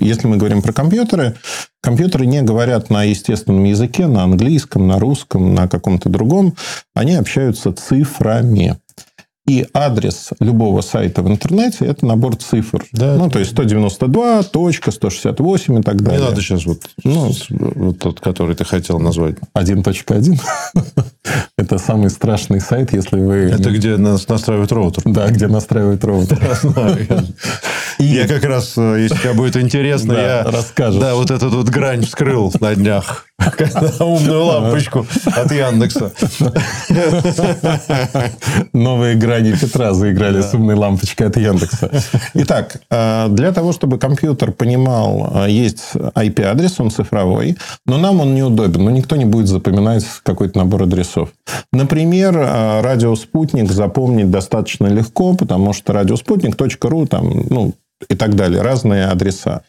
если 0.00 0.26
мы 0.26 0.36
говорим 0.36 0.62
про 0.62 0.72
компьютеры, 0.72 1.36
компьютеры 1.80 2.26
не 2.26 2.42
говорят 2.42 2.90
на 2.90 3.04
естественном 3.04 3.64
языке, 3.64 4.06
на 4.06 4.24
английском, 4.24 4.86
на 4.86 4.98
русском, 4.98 5.54
на 5.54 5.68
каком-то 5.68 6.08
другом. 6.08 6.54
Они 6.94 7.14
общаются 7.14 7.72
цифрами. 7.72 8.78
И 9.46 9.66
адрес 9.74 10.30
любого 10.38 10.80
сайта 10.80 11.22
в 11.22 11.28
интернете– 11.28 11.78
это 11.86 12.06
набор 12.06 12.36
цифр. 12.36 12.84
Да. 12.92 13.16
Ну, 13.16 13.30
то 13.30 13.38
есть 13.40 13.50
192, 13.52 14.44
точка, 14.44 14.92
168 14.92 15.78
и 15.78 15.82
так 15.82 16.02
далее. 16.02 16.20
Не 16.20 16.28
надо 16.28 16.40
сейчас 16.40 16.66
вот, 16.66 16.82
ну, 17.02 17.32
вот 17.48 17.98
тот, 17.98 18.20
который 18.20 18.54
ты 18.54 18.64
хотел 18.64 19.00
назвать. 19.00 19.36
1.1. 19.56 20.40
это 21.56 21.78
самый 21.78 22.10
страшный 22.10 22.60
сайт, 22.60 22.92
если 22.92 23.20
вы... 23.20 23.50
Это 23.50 23.70
где 23.70 23.96
настраивают 23.96 24.72
роутер. 24.72 25.02
Да, 25.04 25.28
где 25.28 25.46
настраивают 25.46 26.04
роутер. 26.04 26.38
Я 27.98 28.26
как 28.26 28.44
раз, 28.44 28.74
э, 28.78 29.02
если 29.02 29.16
тебе 29.16 29.34
будет 29.34 29.56
интересно, 29.56 30.14
я... 30.14 30.42
Расскажешь. 30.44 31.00
Да, 31.00 31.14
вот 31.14 31.30
этот 31.30 31.52
вот 31.52 31.68
грань 31.68 32.06
вскрыл 32.06 32.50
на 32.58 32.74
днях. 32.74 33.26
Умную 34.00 34.44
лампочку 34.44 35.06
от 35.26 35.52
Яндекса. 35.52 36.12
Новые 38.72 39.16
грани 39.16 39.52
Петра 39.52 39.92
заиграли 39.92 40.40
с 40.40 40.54
умной 40.54 40.76
лампочкой 40.76 41.26
от 41.26 41.36
Яндекса. 41.36 41.90
Итак, 42.34 42.80
э, 42.90 43.26
для 43.30 43.52
того, 43.52 43.72
чтобы 43.72 43.98
компьютер 43.98 44.52
понимал, 44.52 45.44
э, 45.44 45.50
есть 45.50 45.82
IP-адрес, 45.94 46.80
он 46.80 46.90
цифровой, 46.90 47.58
но 47.84 47.98
нам 47.98 48.20
он 48.20 48.34
неудобен, 48.34 48.84
но 48.84 48.90
никто 48.90 49.16
не 49.16 49.26
будет 49.26 49.48
запоминать 49.48 50.06
какой-то 50.22 50.58
набор 50.58 50.84
адресов. 50.84 51.09
Например, 51.72 52.36
э, 52.36 52.80
радиоспутник 52.80 53.70
запомнить 53.70 54.30
достаточно 54.30 54.86
легко, 54.86 55.34
потому 55.34 55.72
что 55.72 55.92
радиоспутник.ру 55.92 57.06
там, 57.06 57.46
ну, 57.48 57.74
и 58.08 58.14
так 58.14 58.34
далее, 58.34 58.62
разные 58.62 59.06
адреса. 59.06 59.62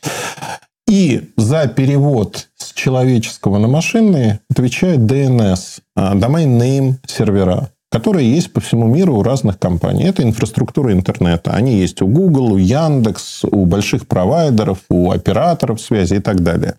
И 0.87 1.29
за 1.37 1.67
перевод 1.67 2.49
с 2.57 2.73
человеческого 2.73 3.57
на 3.59 3.67
машинный 3.67 4.39
отвечает 4.49 4.99
DNS, 4.99 5.79
а, 5.95 6.15
Domain 6.15 6.59
Name 6.59 6.95
сервера, 7.05 7.69
которые 7.89 8.33
есть 8.33 8.51
по 8.51 8.61
всему 8.61 8.87
миру 8.87 9.17
у 9.17 9.23
разных 9.23 9.59
компаний. 9.59 10.05
Это 10.05 10.23
инфраструктура 10.23 10.93
интернета. 10.93 11.51
Они 11.51 11.75
есть 11.75 12.01
у 12.01 12.07
Google, 12.07 12.53
у 12.53 12.57
Яндекс, 12.57 13.45
у 13.45 13.65
больших 13.65 14.07
провайдеров, 14.07 14.79
у 14.89 15.11
операторов 15.11 15.79
связи 15.79 16.15
и 16.15 16.19
так 16.19 16.41
далее. 16.41 16.75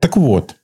Так 0.00 0.16
вот, 0.16 0.56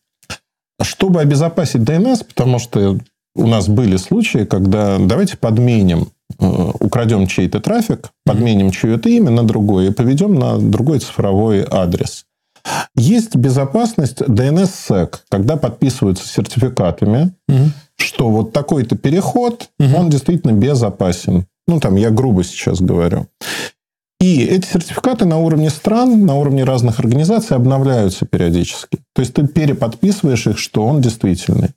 чтобы 0.80 1.20
обезопасить 1.20 1.82
DNS, 1.82 2.25
потому 2.26 2.58
что 2.58 2.99
у 3.35 3.47
нас 3.47 3.69
были 3.69 3.97
случаи, 3.97 4.45
когда 4.45 4.99
давайте 4.99 5.37
подменим, 5.37 6.09
э, 6.39 6.71
украдем 6.81 7.27
чей-то 7.27 7.61
трафик, 7.61 8.11
подменим 8.25 8.71
чье-то 8.71 9.09
имя 9.09 9.31
на 9.31 9.43
другое 9.45 9.89
и 9.89 9.93
поведем 9.93 10.35
на 10.35 10.59
другой 10.59 10.99
цифровой 10.99 11.67
адрес. 11.69 12.25
Есть 12.95 13.35
безопасность 13.37 14.21
DNSSEC, 14.21 15.17
когда 15.29 15.57
подписываются 15.57 16.29
сертификатами, 16.29 17.33
угу. 17.49 17.71
что 17.97 18.29
вот 18.29 18.53
такой-то 18.53 18.97
переход, 18.97 19.71
угу. 19.79 19.97
он 19.97 20.11
действительно 20.11 20.53
безопасен. 20.53 21.47
Ну, 21.67 21.81
там, 21.81 21.97
я 21.97 22.11
грубо 22.11 22.45
сейчас 22.45 22.81
говорю. 22.81 23.27
И 24.21 24.45
эти 24.45 24.67
сертификаты 24.67 25.25
на 25.25 25.39
уровне 25.39 25.69
стран, 25.71 26.25
на 26.27 26.37
уровне 26.37 26.62
разных 26.62 27.01
организаций 27.01 27.57
обновляются 27.57 28.25
периодически. 28.25 28.99
То 29.15 29.21
есть 29.23 29.35
ты 29.35 29.47
переподписываешь 29.49 30.47
их, 30.47 30.59
что 30.59 30.87
он 30.87 31.01
действительный. 31.01 31.71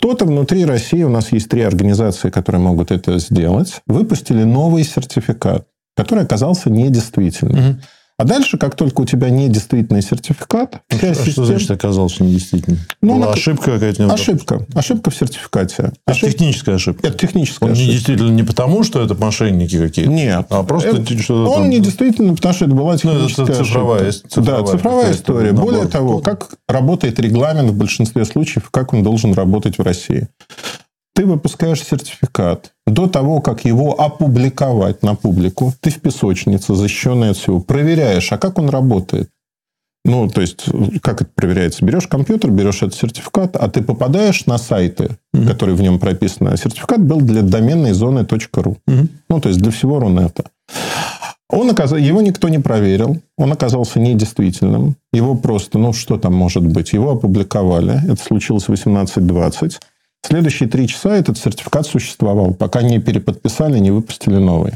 Кто-то 0.00 0.24
внутри 0.24 0.64
России, 0.64 1.02
у 1.02 1.10
нас 1.10 1.30
есть 1.30 1.50
три 1.50 1.60
организации, 1.60 2.30
которые 2.30 2.62
могут 2.62 2.90
это 2.90 3.18
сделать, 3.18 3.82
выпустили 3.86 4.44
новый 4.44 4.82
сертификат, 4.82 5.66
который 5.94 6.24
оказался 6.24 6.70
недействительным. 6.70 7.72
Угу. 7.72 7.80
А 8.20 8.24
дальше, 8.24 8.58
как 8.58 8.76
только 8.76 9.00
у 9.00 9.06
тебя 9.06 9.30
недействительный 9.30 10.02
сертификат, 10.02 10.82
а 10.90 11.14
что, 11.24 11.46
значит 11.46 11.70
оказался 11.70 12.22
недействительным? 12.22 12.78
Ну, 13.00 13.14
Была 13.14 13.28
на... 13.28 13.32
ошибка 13.32 13.72
какая-то? 13.72 14.12
Ошибка. 14.12 14.66
Ошибка 14.74 15.08
в 15.08 15.16
сертификате. 15.16 15.92
Ошиб... 16.04 16.24
Это 16.24 16.32
техническая 16.32 16.74
ошибка? 16.74 17.08
Это 17.08 17.16
техническая 17.16 17.70
Он 17.70 17.72
ошибка. 17.72 17.88
недействительно 17.88 18.30
не 18.32 18.42
потому, 18.42 18.84
что 18.84 19.00
это 19.00 19.14
мошенники 19.14 19.78
какие-то? 19.78 20.10
Нет. 20.10 20.44
А 20.50 20.62
просто 20.64 20.98
это... 20.98 21.18
что 21.18 21.46
Он 21.50 21.62
там... 21.62 21.70
недействительно, 21.70 22.34
потому 22.34 22.54
что 22.54 22.66
это 22.66 22.74
была 22.74 22.98
техническая 22.98 23.46
ну, 23.46 23.52
это 23.52 23.64
цифровая, 23.64 24.08
ошибка. 24.08 24.28
Цифровая, 24.28 24.64
да, 24.64 24.70
цифровая 24.70 25.12
история. 25.12 25.52
Более 25.52 25.86
того, 25.86 26.18
как 26.18 26.50
работает 26.68 27.18
регламент 27.20 27.70
в 27.70 27.74
большинстве 27.74 28.26
случаев, 28.26 28.68
как 28.70 28.92
он 28.92 29.02
должен 29.02 29.32
работать 29.32 29.78
в 29.78 29.82
России. 29.82 30.28
Ты 31.20 31.26
выпускаешь 31.26 31.84
сертификат. 31.84 32.72
До 32.86 33.06
того, 33.06 33.42
как 33.42 33.66
его 33.66 33.92
опубликовать 34.00 35.02
на 35.02 35.14
публику, 35.14 35.74
ты 35.80 35.90
в 35.90 36.00
песочнице, 36.00 36.74
защищенной 36.74 37.32
от 37.32 37.36
всего, 37.36 37.60
проверяешь, 37.60 38.32
а 38.32 38.38
как 38.38 38.58
он 38.58 38.70
работает. 38.70 39.28
Ну, 40.06 40.30
то 40.30 40.40
есть, 40.40 40.64
как 41.02 41.20
это 41.20 41.30
проверяется? 41.34 41.84
Берешь 41.84 42.06
компьютер, 42.06 42.50
берешь 42.50 42.82
этот 42.82 42.94
сертификат, 42.94 43.54
а 43.56 43.68
ты 43.68 43.82
попадаешь 43.82 44.46
на 44.46 44.56
сайты, 44.56 45.18
mm-hmm. 45.34 45.46
которые 45.46 45.76
в 45.76 45.82
нем 45.82 45.98
прописаны. 45.98 46.56
Сертификат 46.56 47.04
был 47.04 47.20
для 47.20 47.42
доменной 47.42 47.92
зоны 47.92 48.20
.ru. 48.20 48.78
Mm-hmm. 48.88 49.08
Ну, 49.28 49.40
то 49.42 49.50
есть, 49.50 49.60
для 49.60 49.72
всего 49.72 50.00
Рунета. 50.00 50.44
Он 51.50 51.68
оказ... 51.68 51.92
Его 51.92 52.22
никто 52.22 52.48
не 52.48 52.60
проверил. 52.60 53.18
Он 53.36 53.52
оказался 53.52 54.00
недействительным. 54.00 54.96
Его 55.12 55.34
просто, 55.34 55.78
ну, 55.78 55.92
что 55.92 56.16
там 56.16 56.32
может 56.32 56.66
быть? 56.66 56.94
Его 56.94 57.10
опубликовали. 57.10 58.10
Это 58.10 58.22
случилось 58.22 58.68
в 58.68 58.72
18.20. 58.72 59.80
Следующие 60.22 60.68
три 60.68 60.86
часа 60.86 61.16
этот 61.16 61.38
сертификат 61.38 61.86
существовал, 61.86 62.54
пока 62.54 62.82
не 62.82 62.98
переподписали, 62.98 63.78
не 63.78 63.90
выпустили 63.90 64.36
новый. 64.36 64.74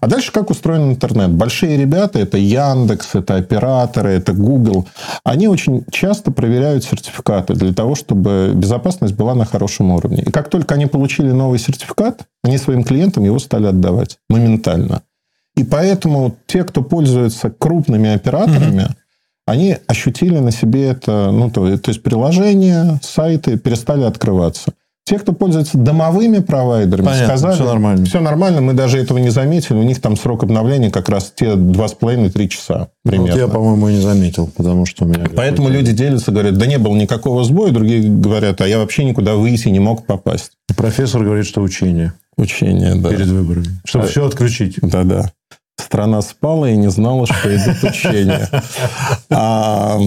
А 0.00 0.06
дальше 0.06 0.32
как 0.32 0.50
устроен 0.50 0.90
интернет? 0.90 1.30
Большие 1.30 1.76
ребята, 1.76 2.18
это 2.18 2.38
Яндекс, 2.38 3.14
это 3.14 3.36
операторы, 3.36 4.10
это 4.10 4.32
Google, 4.32 4.86
они 5.24 5.48
очень 5.48 5.84
часто 5.90 6.30
проверяют 6.30 6.84
сертификаты 6.84 7.54
для 7.54 7.72
того, 7.72 7.94
чтобы 7.94 8.52
безопасность 8.54 9.14
была 9.14 9.34
на 9.34 9.44
хорошем 9.44 9.90
уровне. 9.90 10.22
И 10.22 10.30
как 10.30 10.50
только 10.50 10.74
они 10.74 10.86
получили 10.86 11.30
новый 11.30 11.58
сертификат, 11.58 12.22
они 12.44 12.58
своим 12.58 12.84
клиентам 12.84 13.24
его 13.24 13.38
стали 13.38 13.66
отдавать 13.66 14.18
моментально. 14.28 15.02
И 15.56 15.64
поэтому 15.64 16.36
те, 16.46 16.62
кто 16.64 16.82
пользуется 16.82 17.50
крупными 17.50 18.14
операторами, 18.14 18.82
mm-hmm 18.82 18.96
они 19.46 19.76
ощутили 19.86 20.38
на 20.38 20.50
себе 20.50 20.88
это, 20.88 21.30
ну, 21.30 21.50
то, 21.50 21.78
то 21.78 21.90
есть 21.90 22.02
приложения, 22.02 23.00
сайты 23.02 23.56
перестали 23.56 24.02
открываться. 24.02 24.72
Те, 25.04 25.20
кто 25.20 25.32
пользуется 25.32 25.78
домовыми 25.78 26.40
провайдерами, 26.40 27.06
Понятно, 27.06 27.26
сказали, 27.28 27.54
все 27.54 27.64
нормально. 27.64 28.06
Все 28.06 28.20
нормально, 28.20 28.60
мы 28.60 28.72
даже 28.72 28.98
этого 28.98 29.18
не 29.18 29.30
заметили. 29.30 29.76
У 29.76 29.84
них 29.84 30.00
там 30.00 30.16
срок 30.16 30.42
обновления 30.42 30.90
как 30.90 31.08
раз 31.08 31.32
те 31.32 31.52
2,5-3 31.52 32.48
часа 32.48 32.88
примерно. 33.04 33.32
Вот 33.32 33.38
я, 33.38 33.46
по-моему, 33.46 33.88
и 33.88 33.94
не 33.94 34.00
заметил, 34.00 34.48
потому 34.48 34.84
что 34.84 35.04
у 35.04 35.08
меня... 35.08 35.26
Поэтому 35.36 35.68
люди 35.68 35.92
делятся, 35.92 36.32
говорят, 36.32 36.58
да 36.58 36.66
не 36.66 36.78
было 36.78 36.96
никакого 36.96 37.44
сбоя. 37.44 37.70
Другие 37.70 38.02
говорят, 38.02 38.60
а 38.60 38.66
я 38.66 38.80
вообще 38.80 39.04
никуда 39.04 39.36
выйти 39.36 39.68
не 39.68 39.78
мог 39.78 40.06
попасть. 40.06 40.54
Профессор 40.76 41.22
говорит, 41.22 41.46
что 41.46 41.62
учение. 41.62 42.14
Учение, 42.36 42.96
да. 42.96 43.10
Перед 43.10 43.28
выборами. 43.28 43.80
Чтобы 43.84 44.06
а... 44.06 44.08
все 44.08 44.26
отключить. 44.26 44.80
Да-да 44.82 45.30
страна 45.78 46.22
спала 46.22 46.70
и 46.70 46.76
не 46.76 46.90
знала, 46.90 47.26
что 47.26 47.54
идут 47.54 47.82
учения. 47.82 48.48
А, 49.30 49.98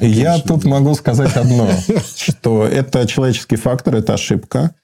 я 0.00 0.38
тут 0.38 0.64
могу 0.64 0.94
сказать 0.94 1.36
одно, 1.36 1.68
что 2.16 2.66
это 2.66 3.06
человеческий 3.06 3.56
фактор, 3.56 3.96
это 3.96 4.14
ошибка. 4.14 4.74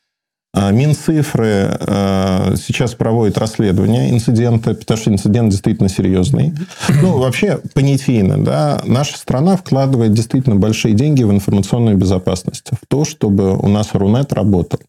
А, 0.52 0.73
Минцифры 0.73 1.79
а, 1.81 2.55
сейчас 2.57 2.95
проводят 2.95 3.38
расследование 3.38 4.11
инцидента, 4.11 4.75
потому 4.75 4.99
что 4.99 5.11
инцидент 5.12 5.50
действительно 5.50 5.88
серьезный. 5.88 6.52
Ну, 6.88 7.19
вообще, 7.19 7.61
понятийно, 7.73 8.43
да, 8.45 8.83
наша 8.85 9.17
страна 9.17 9.57
вкладывает 9.57 10.12
действительно 10.12 10.57
большие 10.57 10.95
деньги 10.95 11.23
в 11.23 11.31
информационную 11.31 11.97
безопасность, 11.97 12.71
в 12.73 12.87
то, 12.88 13.05
чтобы 13.05 13.57
у 13.57 13.69
нас 13.69 13.90
Рунет 13.95 14.33
работал. 14.33 14.81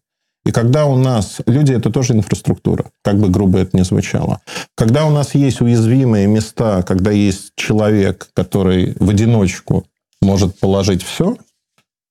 И 0.46 0.52
когда 0.52 0.86
у 0.86 0.96
нас... 0.98 1.38
Люди– 1.46 1.72
это 1.74 1.92
тоже 1.92 2.14
инфраструктура, 2.14 2.86
как 3.04 3.20
бы 3.20 3.30
грубо 3.30 3.60
это 3.60 3.78
ни 3.78 3.84
звучало. 3.84 4.42
Когда 4.76 5.06
у 5.06 5.12
нас 5.12 5.36
есть 5.36 5.62
уязвимые 5.62 6.28
места, 6.28 6.82
когда 6.84 7.12
есть 7.12 7.52
человек, 7.56 8.30
который 8.34 8.96
в 9.00 9.10
одиночку 9.10 9.86
может 10.22 10.60
положить 10.60 11.04
все, 11.04 11.38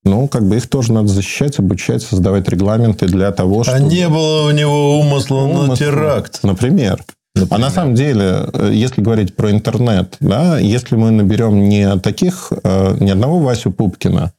ну, 0.03 0.27
как 0.27 0.47
бы 0.47 0.57
их 0.57 0.67
тоже 0.67 0.93
надо 0.93 1.09
защищать, 1.09 1.59
обучать, 1.59 2.01
создавать 2.01 2.47
регламенты 2.49 3.05
для 3.05 3.31
того, 3.31 3.63
чтобы... 3.63 3.77
А 3.77 3.81
не 3.81 4.07
было 4.07 4.47
у 4.47 4.51
него 4.51 4.99
умысла, 4.99 5.41
умысла 5.41 5.67
на 5.67 5.75
теракт. 5.75 6.39
Например. 6.43 7.03
А 7.49 7.57
на 7.57 7.69
самом 7.69 7.95
деле, 7.95 8.49
э, 8.53 8.71
если 8.73 9.01
говорить 9.01 9.35
про 9.35 9.51
интернет, 9.51 10.17
да, 10.19 10.57
если 10.59 10.95
мы 10.95 11.11
наберем 11.11 11.69
не 11.69 11.97
таких, 11.99 12.51
э, 12.63 12.97
не 12.99 13.11
одного 13.11 13.39
Васю 13.39 13.71
Пупкина, 13.71 14.33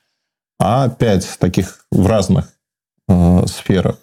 а 0.61 0.89
пять 0.89 1.27
таких 1.39 1.87
в 1.91 2.07
разных 2.07 2.52
э, 3.13 3.47
сферах, 3.47 3.97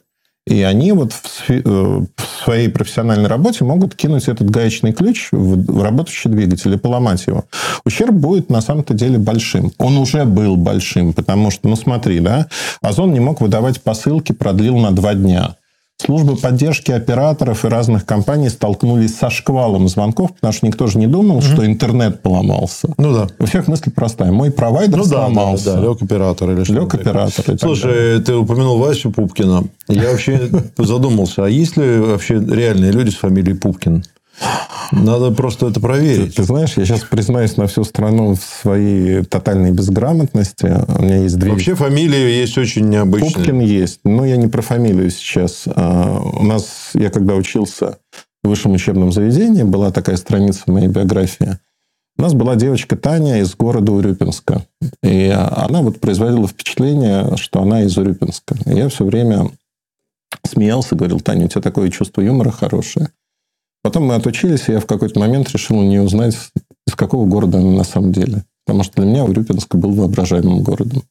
и 0.49 0.63
они 0.63 0.91
вот 0.93 1.13
в, 1.13 1.49
э, 1.49 1.61
в 1.63 2.43
своей 2.43 2.69
профессиональной 2.69 3.27
работе 3.27 3.63
могут 3.63 3.95
кинуть 3.95 4.27
этот 4.27 4.49
гаечный 4.49 4.93
ключ 4.93 5.27
в, 5.31 5.71
в 5.71 5.83
работающий 5.83 6.31
двигатель 6.31 6.73
и 6.73 6.77
поломать 6.77 7.25
его. 7.27 7.45
Ущерб 7.85 8.13
будет 8.13 8.49
на 8.49 8.61
самом-то 8.61 8.95
деле 8.95 9.19
большим. 9.19 9.71
Он 9.77 9.97
уже 9.97 10.25
был 10.25 10.55
большим, 10.55 11.13
потому 11.13 11.51
что, 11.51 11.67
ну 11.69 11.75
смотри, 11.75 12.19
да, 12.19 12.47
Озон 12.81 13.13
не 13.13 13.19
мог 13.19 13.41
выдавать 13.41 13.81
посылки, 13.81 14.31
продлил 14.31 14.77
на 14.77 14.91
два 14.91 15.13
дня. 15.13 15.55
Службы 16.01 16.37
поддержки 16.37 16.91
операторов 16.91 17.65
и 17.65 17.67
разных 17.67 18.05
компаний 18.05 18.47
столкнулись 18.47 19.17
со 19.17 19.29
шквалом 19.29 19.89
звонков, 19.89 20.33
потому 20.33 20.53
что 20.53 20.65
никто 20.65 20.87
же 20.87 20.97
не 20.97 21.07
думал, 21.07 21.37
угу. 21.37 21.45
что 21.45 21.65
интернет 21.65 22.21
поломался. 22.21 22.87
Ну 22.97 23.13
да. 23.13 23.27
У 23.37 23.45
всех 23.45 23.67
мысль 23.67 23.91
простая. 23.91 24.31
Мой 24.31 24.49
провайдер 24.49 24.99
ну, 24.99 25.03
сломался. 25.03 25.65
Да, 25.65 25.73
да, 25.73 25.81
да. 25.81 25.87
лег 25.87 26.01
оператор 26.01 26.51
или 26.51 26.63
что 26.63 26.73
Лег 26.73 26.93
оператор. 26.93 27.59
Слушай, 27.59 28.21
ты 28.21 28.33
упомянул 28.33 28.77
Васю 28.77 29.11
Пупкина. 29.11 29.65
Я 29.89 30.11
вообще 30.11 30.49
задумался, 30.77 31.43
а 31.43 31.49
есть 31.49 31.75
ли 31.75 31.99
вообще 31.99 32.35
реальные 32.35 32.93
люди 32.93 33.09
с 33.09 33.15
фамилией 33.15 33.57
Пупкин? 33.57 34.05
Надо 34.91 35.31
просто 35.31 35.67
это 35.67 35.79
проверить. 35.79 36.35
Ты, 36.35 36.41
ты 36.41 36.43
знаешь, 36.43 36.73
я 36.77 36.85
сейчас 36.85 37.01
признаюсь 37.01 37.57
на 37.57 37.67
всю 37.67 37.83
страну 37.83 38.35
в 38.35 38.41
своей 38.41 39.23
тотальной 39.23 39.71
безграмотности. 39.71 40.65
У 40.87 41.01
меня 41.03 41.17
есть 41.17 41.37
две... 41.37 41.51
Вообще 41.51 41.75
фамилии 41.75 42.39
есть 42.39 42.57
очень 42.57 42.89
необычные. 42.89 43.33
Пупкин 43.33 43.59
есть. 43.59 43.99
Но 44.03 44.25
я 44.25 44.37
не 44.37 44.47
про 44.47 44.61
фамилию 44.61 45.09
сейчас. 45.11 45.63
А, 45.67 46.19
у 46.19 46.43
нас, 46.43 46.91
я 46.93 47.09
когда 47.09 47.35
учился 47.35 47.97
в 48.43 48.49
высшем 48.49 48.73
учебном 48.73 49.11
заведении, 49.11 49.63
была 49.63 49.91
такая 49.91 50.17
страница 50.17 50.63
в 50.65 50.71
моей 50.71 50.87
биографии. 50.87 51.59
У 52.17 52.21
нас 52.21 52.33
была 52.33 52.55
девочка 52.55 52.97
Таня 52.97 53.39
из 53.39 53.55
города 53.55 53.91
Урюпинска. 53.91 54.65
И 55.01 55.29
она 55.29 55.81
вот 55.81 56.01
производила 56.01 56.47
впечатление, 56.47 57.37
что 57.37 57.61
она 57.61 57.83
из 57.83 57.97
Урюпинска. 57.97 58.55
И 58.65 58.75
я 58.75 58.89
все 58.89 59.05
время 59.05 59.51
смеялся, 60.45 60.95
говорил, 60.95 61.19
Таня, 61.19 61.45
у 61.45 61.47
тебя 61.47 61.61
такое 61.61 61.89
чувство 61.89 62.21
юмора 62.21 62.51
хорошее. 62.51 63.09
Потом 63.81 64.05
мы 64.05 64.15
отучились, 64.15 64.67
и 64.67 64.73
я 64.73 64.79
в 64.79 64.85
какой-то 64.85 65.19
момент 65.19 65.51
решил 65.51 65.81
не 65.81 65.99
узнать, 65.99 66.35
из 66.85 66.95
какого 66.95 67.25
города 67.25 67.59
она 67.59 67.71
на 67.71 67.83
самом 67.83 68.11
деле. 68.11 68.43
Потому 68.65 68.83
что 68.83 69.01
для 69.01 69.05
меня 69.05 69.23
Урюпинск 69.23 69.73
был 69.75 69.93
воображаемым 69.93 70.61
городом. 70.61 71.03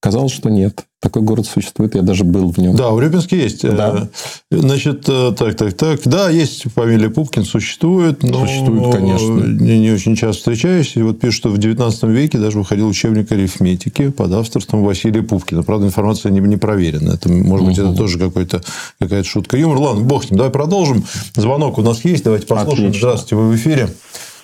Казалось, 0.00 0.32
что 0.32 0.48
нет. 0.48 0.86
Такой 1.02 1.20
город 1.20 1.46
существует, 1.46 1.94
я 1.94 2.00
даже 2.00 2.24
был 2.24 2.50
в 2.50 2.58
нем. 2.58 2.74
Да, 2.74 2.88
Урюпинск 2.88 3.32
есть. 3.32 3.68
Да. 3.68 4.08
Э, 4.50 4.56
значит, 4.56 5.06
э, 5.08 5.32
так, 5.38 5.56
так, 5.56 5.74
так. 5.74 6.00
Да, 6.06 6.30
есть 6.30 6.72
фамилия 6.72 7.10
Пупкин, 7.10 7.44
существует, 7.44 8.22
но 8.22 8.46
существует, 8.46 8.94
конечно. 8.94 9.40
Не, 9.62 9.78
не 9.78 9.92
очень 9.92 10.16
часто 10.16 10.38
встречаюсь. 10.38 10.96
И 10.96 11.02
вот 11.02 11.20
пишут, 11.20 11.36
что 11.36 11.48
в 11.50 11.58
19 11.58 12.02
веке 12.04 12.38
даже 12.38 12.58
выходил 12.58 12.88
учебник 12.88 13.30
арифметики 13.30 14.10
под 14.10 14.32
авторством 14.32 14.84
Василия 14.84 15.22
Пупкина. 15.22 15.62
Правда, 15.62 15.86
информация 15.86 16.32
не, 16.32 16.40
не 16.40 16.56
проверена. 16.56 17.12
Это, 17.12 17.30
может 17.30 17.66
быть, 17.66 17.78
угу. 17.78 17.88
это 17.88 17.96
тоже 17.96 18.18
какой-то, 18.18 18.62
какая-то 18.98 19.28
шутка. 19.28 19.58
Юмор. 19.58 19.78
Ладно, 19.78 20.02
бог 20.04 20.24
с 20.24 20.30
ним. 20.30 20.38
Давай 20.38 20.52
продолжим. 20.52 21.04
Звонок 21.34 21.76
у 21.76 21.82
нас 21.82 22.04
есть. 22.06 22.24
Давайте 22.24 22.46
послушаем. 22.46 22.88
Отлично. 22.88 23.08
Здравствуйте, 23.08 23.36
вы 23.36 23.50
в 23.50 23.56
эфире. 23.56 23.88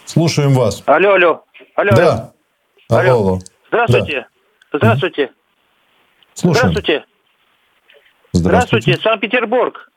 Слушаем 0.05 0.53
вас. 0.53 0.83
Алло, 0.85 1.15
алло. 1.15 1.45
Алло, 1.77 1.91
да. 1.97 2.33
Алло, 2.89 3.01
алло. 3.01 3.11
алло. 3.11 3.41
Здравствуйте. 3.69 4.27
Да. 4.73 4.79
Здравствуйте. 4.79 5.31
Слушаем. 6.37 6.69
Здравствуйте. 6.73 7.05
Здравствуйте, 8.33 8.97
Санкт-Петербург. 8.99 9.91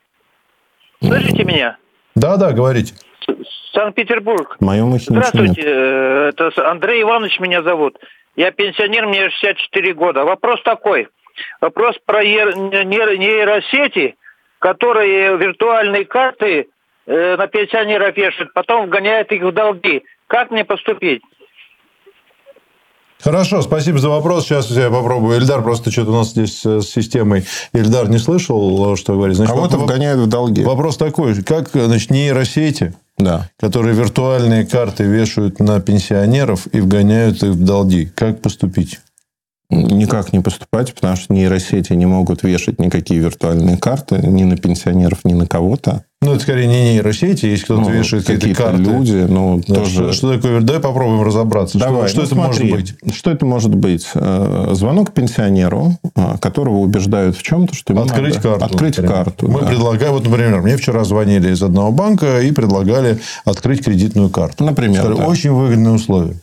Слышите 1.03 1.43
меня? 1.43 1.77
Да, 2.15 2.38
да, 2.38 2.53
говорите. 2.53 2.93
Санкт-Петербург. 3.74 4.55
В 4.60 4.63
моем 4.63 4.98
Здравствуйте, 4.98 5.62
э, 5.62 6.29
это 6.29 6.51
Андрей 6.69 7.01
Иванович 7.03 7.39
меня 7.41 7.61
зовут. 7.61 7.98
Я 8.37 8.51
пенсионер, 8.51 9.05
мне 9.05 9.29
64 9.29 9.94
года. 9.94 10.24
Вопрос 10.24 10.61
такой. 10.64 11.09
Вопрос 11.59 11.98
про 12.05 12.24
нейросети, 12.24 14.16
которые 14.59 15.37
виртуальные 15.37 16.05
карты 16.05 16.70
э, 17.05 17.35
на 17.35 17.48
пенсионеров 17.48 18.16
вешают, 18.16 18.53
потом 18.53 18.85
вгоняют 18.87 19.29
их 19.33 19.44
в 19.44 19.51
долги. 19.51 20.03
Как 20.27 20.51
мне 20.51 20.64
поступить? 20.64 21.22
Хорошо, 23.22 23.62
спасибо 23.62 24.00
за 24.00 24.10
вопрос. 24.10 24.46
Сейчас 24.46 24.72
я 24.72 24.90
попробую. 24.90 25.38
Эльдар 25.38 25.62
просто 25.62 25.92
что-то 25.92 26.12
у 26.12 26.16
нас 26.16 26.29
здесь 26.29 26.66
э, 26.66 26.79
с 26.79 26.90
системой. 26.90 27.46
Эльдар 27.74 28.10
не 28.10 28.18
слышал, 28.18 28.96
что 28.96 29.14
говорит. 29.14 29.36
Значит, 29.36 29.53
Кого-то 29.53 29.77
вопрос, 29.77 29.92
вгоняют 29.92 30.22
в 30.22 30.27
долги. 30.27 30.64
Вопрос 30.64 30.96
такой. 30.96 31.36
Как 31.44 31.70
значит, 31.74 32.12
нейросети, 32.12 32.94
да. 33.18 33.50
которые 33.60 33.94
виртуальные 33.94 34.66
карты 34.66 35.03
вешают 35.03 35.60
на 35.60 35.82
пенсионеров 35.82 36.68
и 36.72 36.79
вгоняют 36.79 37.44
их 37.44 37.51
в 37.51 37.64
долги, 37.64 38.05
как 38.05 38.42
поступить? 38.42 39.00
Никак 39.72 40.34
не 40.34 40.40
поступать, 40.40 40.94
потому 40.96 41.16
что 41.16 41.32
нейросети 41.32 41.94
не 41.94 42.08
могут 42.08 42.42
вешать 42.42 42.79
никакие 42.79 43.20
виртуальные 43.20 43.77
карты 43.77 44.20
ни 44.25 44.44
на 44.44 44.58
пенсионеров, 44.58 45.20
ни 45.25 45.34
на 45.34 45.46
кого-то. 45.46 46.05
Ну, 46.22 46.34
это 46.34 46.42
скорее 46.42 46.66
не 46.66 46.94
нейросети, 46.96 47.46
есть 47.46 47.64
кто-то 47.64 47.82
ну, 47.82 47.90
вешает 47.92 48.25
какие-то 48.25 48.64
карты. 48.64 48.82
люди, 48.82 49.25
ну, 49.29 49.62
да, 49.68 49.75
тоже... 49.75 50.12
Что, 50.12 50.14
что 50.14 50.34
такое? 50.34 50.62
Давай 50.62 50.82
попробуем 50.82 51.22
разобраться. 51.22 51.77
Давай, 51.77 52.10
что, 52.10 52.25
что 52.25 52.36
ну, 52.36 52.42
это 52.44 52.51
смотри, 52.53 52.72
может 52.72 52.96
быть? 53.01 53.16
Что 53.16 53.32
это 53.32 53.46
может 53.46 53.75
быть? 53.75 54.08
Э, 54.16 54.70
звонок 54.74 55.14
пенсионеру, 55.14 55.94
э, 56.16 56.38
которого 56.42 56.79
убеждают 56.79 57.38
в 57.38 57.44
чем-то, 57.44 57.74
что 57.74 57.94
ему 57.94 58.03
Открыть 58.03 58.36
надо 58.36 58.50
карту. 58.50 58.66
Открыть 58.66 58.98
например. 58.98 59.24
карту. 59.24 59.48
Мы 59.50 59.62
да. 59.62 59.68
предлагаем, 59.68 60.14
вот, 60.14 60.25
например, 60.25 60.62
мне 60.62 60.75
вчера 60.77 61.03
звонили 61.03 61.51
из 61.51 61.62
одного 61.62 61.92
банка 61.92 62.42
и 62.42 62.51
предлагали 62.51 63.20
открыть 63.46 63.86
кредитную 63.86 64.29
карту. 64.29 64.66
Например, 64.66 65.03
Сказали, 65.03 65.18
да. 65.20 65.27
очень 65.27 65.51
выгодные 65.51 65.94
условия. 65.94 66.36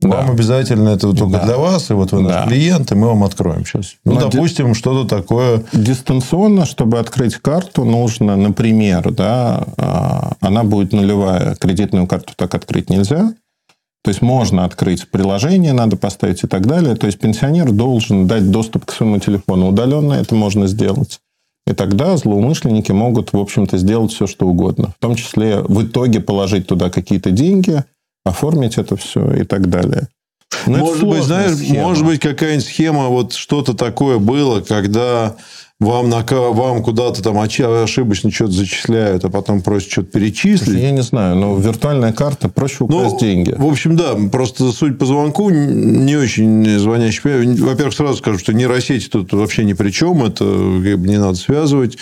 Да. 0.00 0.08
Вам 0.08 0.30
обязательно 0.32 0.90
это 0.90 1.12
только 1.14 1.38
Да. 1.38 1.44
для 1.46 1.56
вас, 1.56 1.90
и 1.90 1.94
вот 1.94 2.12
вы 2.12 2.20
наш 2.22 2.32
Да. 2.32 2.46
клиент, 2.46 2.92
и 2.92 2.94
мы 2.94 3.08
вам 3.08 3.24
откроем 3.24 3.64
сейчас. 3.64 3.96
Ну, 4.04 4.14
Но 4.14 4.20
допустим, 4.28 4.74
что-то 4.74 5.08
такое. 5.08 5.62
Дистанционно, 5.72 6.66
чтобы 6.66 6.98
открыть 6.98 7.36
карту, 7.36 7.84
нужно, 7.84 8.36
например, 8.36 9.10
да, 9.12 9.64
а, 9.78 10.32
она 10.40 10.64
будет 10.64 10.92
нулевая, 10.92 11.54
кредитную 11.54 12.06
карту 12.06 12.34
так 12.36 12.54
открыть 12.54 12.90
нельзя. 12.90 13.32
То 14.04 14.10
есть 14.10 14.22
можно 14.22 14.64
открыть 14.64 15.10
приложение, 15.10 15.72
надо 15.72 15.96
поставить 15.96 16.44
и 16.44 16.46
так 16.46 16.66
далее. 16.66 16.94
То 16.94 17.06
есть 17.06 17.18
пенсионер 17.18 17.72
должен 17.72 18.26
дать 18.26 18.50
доступ 18.50 18.84
к 18.84 18.92
своему 18.92 19.18
телефону 19.18 19.68
удаленно, 19.68 20.12
это 20.12 20.34
можно 20.34 20.66
сделать. 20.66 21.20
И 21.66 21.72
тогда 21.72 22.16
злоумышленники 22.16 22.92
могут, 22.92 23.32
в 23.32 23.38
общем-то, 23.38 23.78
сделать 23.78 24.12
все, 24.12 24.28
что 24.28 24.46
угодно. 24.46 24.94
В 24.96 25.02
том 25.02 25.16
числе 25.16 25.60
в 25.62 25.82
итоге 25.84 26.20
положить 26.20 26.68
туда 26.68 26.90
какие-то 26.90 27.32
деньги, 27.32 27.82
оформить 28.26 28.78
это 28.78 28.96
все 28.96 29.32
и 29.32 29.44
так 29.44 29.68
далее. 29.68 30.08
Но 30.66 30.76
это 30.76 30.84
может 30.84 31.08
быть, 31.08 31.22
знаешь, 31.22 31.56
схема. 31.56 31.82
может 31.82 32.04
быть, 32.04 32.20
какая-нибудь 32.20 32.66
схема, 32.66 33.08
вот 33.08 33.32
что-то 33.32 33.74
такое 33.74 34.18
было, 34.18 34.60
когда 34.60 35.36
вам, 35.78 36.08
на, 36.08 36.24
вам 36.28 36.82
куда-то 36.82 37.22
там 37.22 37.38
ошибочно 37.38 38.30
что-то 38.30 38.52
зачисляют, 38.52 39.24
а 39.24 39.30
потом 39.30 39.60
просят 39.60 39.90
что-то 39.90 40.12
перечислить. 40.12 40.80
Я 40.80 40.90
не 40.90 41.02
знаю, 41.02 41.36
но 41.36 41.56
виртуальная 41.58 42.12
карта 42.12 42.48
проще 42.48 42.84
украсть 42.84 43.14
Ну, 43.14 43.20
деньги. 43.20 43.54
В 43.56 43.66
общем, 43.66 43.96
да, 43.96 44.14
просто 44.32 44.72
суть 44.72 44.98
по 44.98 45.04
звонку 45.04 45.50
не 45.50 46.16
очень 46.16 46.78
звонящий. 46.78 47.60
Во-первых, 47.60 47.94
сразу 47.94 48.16
скажу, 48.16 48.38
что 48.38 48.54
нейросети 48.54 49.08
тут 49.08 49.32
вообще 49.32 49.64
ни 49.64 49.74
при 49.74 49.90
чем, 49.90 50.24
это 50.24 50.44
не 50.44 51.18
надо 51.18 51.34
связывать. 51.34 51.98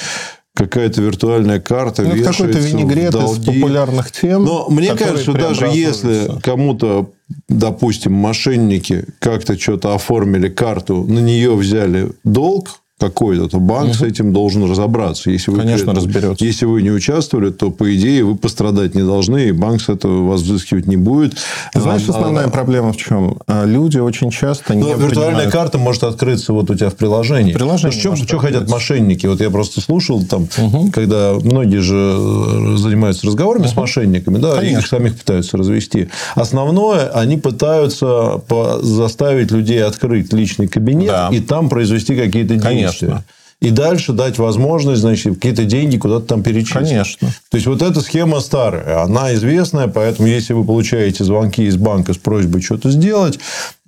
Какая-то 0.54 1.02
виртуальная 1.02 1.58
карта 1.60 2.02
Ну, 2.02 2.10
какой-то 2.10 2.30
вешается 2.30 2.60
в 2.60 2.64
винегрет 2.64 3.14
из 3.14 3.20
долги. 3.20 3.60
популярных 3.60 4.12
тем. 4.12 4.44
Но 4.44 4.68
мне 4.68 4.94
кажется, 4.94 5.32
даже 5.32 5.66
если 5.66 6.30
кому-то, 6.42 7.10
допустим, 7.48 8.12
мошенники 8.12 9.04
как-то 9.18 9.58
что-то 9.58 9.94
оформили 9.94 10.48
карту, 10.48 11.04
на 11.04 11.18
нее 11.18 11.54
взяли 11.56 12.12
долг 12.22 12.80
какой-то, 13.04 13.48
то 13.48 13.58
банк 13.58 13.94
с 13.94 14.02
этим 14.02 14.32
должен 14.32 14.70
разобраться. 14.70 15.30
Если 15.30 15.50
вы, 15.50 15.58
Конечно, 15.58 15.92
разберется. 15.94 16.44
Если 16.44 16.64
вы 16.64 16.80
не 16.80 16.90
участвовали, 16.92 17.50
то, 17.50 17.70
по 17.70 17.92
идее, 17.94 18.24
вы 18.24 18.36
пострадать 18.36 18.94
не 18.94 19.02
должны, 19.02 19.48
и 19.48 19.52
банк 19.52 19.82
с 19.82 19.88
этого 19.88 20.28
вас 20.28 20.42
взыскивать 20.42 20.86
не 20.86 20.96
будет. 20.96 21.36
Знаешь, 21.74 22.02
А, 22.08 22.12
основная 22.12 22.46
а, 22.46 22.50
проблема 22.50 22.92
в 22.92 22.96
чем? 22.96 23.38
А, 23.48 23.64
Люди 23.64 23.98
очень 23.98 24.30
часто 24.30 24.74
не 24.76 24.82
но 24.82 24.90
виртуальная 24.94 25.24
принимают- 25.46 25.52
карта 25.52 25.78
может 25.78 26.04
открыться 26.04 26.52
вот 26.52 26.70
у 26.70 26.74
тебя 26.76 26.88
в 26.88 26.94
приложении. 26.94 27.52
Приложение 27.52 28.00
Ну, 28.04 28.16
что, 28.16 28.24
что 28.24 28.38
хотят 28.38 28.70
мошенники? 28.70 29.26
Вот 29.26 29.40
я 29.40 29.50
просто 29.50 29.80
слушал 29.80 30.22
там, 30.24 30.46
когда 30.92 31.34
многие 31.34 31.80
же 31.80 31.96
э, 31.96 32.76
занимаются 32.76 33.26
разговорами 33.26 33.66
с 33.66 33.74
мошенниками, 33.74 34.38
да, 34.38 34.60
и 34.62 34.66
их 34.66 34.72
Конечно. 34.74 34.88
самих 34.98 35.18
пытаются 35.18 35.56
развести. 35.56 36.08
Основное, 36.36 37.08
они 37.08 37.38
пытаются 37.38 38.40
заставить 38.82 39.50
людей 39.50 39.82
открыть 39.82 40.32
личный 40.32 40.68
кабинет 40.68 41.08
Да. 41.08 41.28
и 41.32 41.40
там 41.40 41.68
произвести 41.68 42.14
какие-то 42.16 42.54
Конечно. 42.92 43.24
и 43.60 43.70
дальше 43.70 44.12
дать 44.12 44.36
возможность, 44.38 45.00
значит, 45.00 45.36
какие-то 45.36 45.64
деньги 45.64 45.96
куда-то 45.96 46.26
там 46.26 46.42
перечислить. 46.42 46.88
Конечно. 46.88 47.28
То 47.50 47.56
есть, 47.56 47.66
вот 47.66 47.80
эта 47.80 48.00
схема 48.02 48.40
старая, 48.40 49.02
она 49.04 49.32
известная, 49.34 49.86
поэтому, 49.88 50.28
если 50.28 50.52
вы 50.52 50.64
получаете 50.64 51.24
звонки 51.24 51.62
из 51.64 51.76
банка 51.76 52.12
с 52.12 52.18
просьбой 52.18 52.60
что-то 52.60 52.90
сделать, 52.90 53.38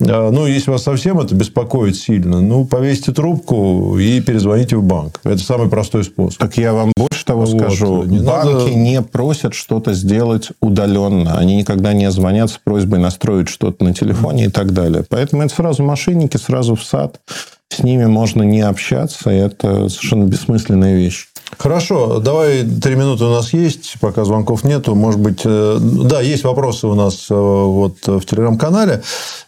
э, 0.00 0.30
ну, 0.30 0.46
если 0.46 0.70
вас 0.70 0.82
совсем 0.84 1.18
это 1.20 1.34
беспокоит 1.34 1.96
сильно, 1.96 2.40
ну, 2.40 2.64
повесьте 2.64 3.12
трубку 3.12 3.98
и 3.98 4.20
перезвоните 4.22 4.76
в 4.76 4.82
банк. 4.82 5.20
Это 5.24 5.38
самый 5.38 5.68
простой 5.68 6.04
способ. 6.04 6.38
Так 6.40 6.56
я 6.56 6.72
вам 6.72 6.92
больше 6.96 7.24
того 7.26 7.44
Вот, 7.44 7.60
скажу. 7.60 8.04
не 8.04 8.20
Банки 8.20 8.52
надо- 8.52 8.70
не 8.70 9.02
просят 9.02 9.52
что-то 9.52 9.92
сделать 9.92 10.50
удаленно. 10.62 11.36
Они 11.36 11.56
никогда 11.56 11.92
не 11.92 12.10
звонят 12.10 12.48
с 12.50 12.58
просьбой 12.62 12.98
настроить 13.00 13.48
что-то 13.50 13.84
на 13.84 13.92
телефоне 13.92 14.46
и 14.46 14.48
так 14.48 14.72
далее. 14.72 15.04
Поэтому 15.06 15.42
это 15.42 15.54
сразу 15.54 15.82
мошенники, 15.82 16.38
сразу 16.38 16.76
в 16.76 16.82
сад. 16.84 17.20
С 17.70 17.82
ними 17.82 18.06
можно 18.06 18.42
не 18.42 18.60
общаться. 18.60 19.30
Это 19.30 19.88
совершенно 19.88 20.24
бессмысленная 20.24 20.96
вещь. 20.96 21.28
Хорошо, 21.58 22.18
давай 22.20 22.64
три 22.64 22.96
минуты 22.96 23.24
у 23.24 23.30
нас 23.30 23.52
есть, 23.52 23.94
пока 24.00 24.24
звонков 24.24 24.64
нету. 24.64 24.94
Может 24.94 25.20
быть, 25.20 25.40
э, 25.44 25.78
да, 25.80 26.20
есть 26.20 26.44
вопросы 26.44 26.86
у 26.86 26.94
нас 26.94 27.26
э, 27.30 27.34
вот 27.34 27.98
в 28.06 28.20
телеграм-канале. 28.26 29.02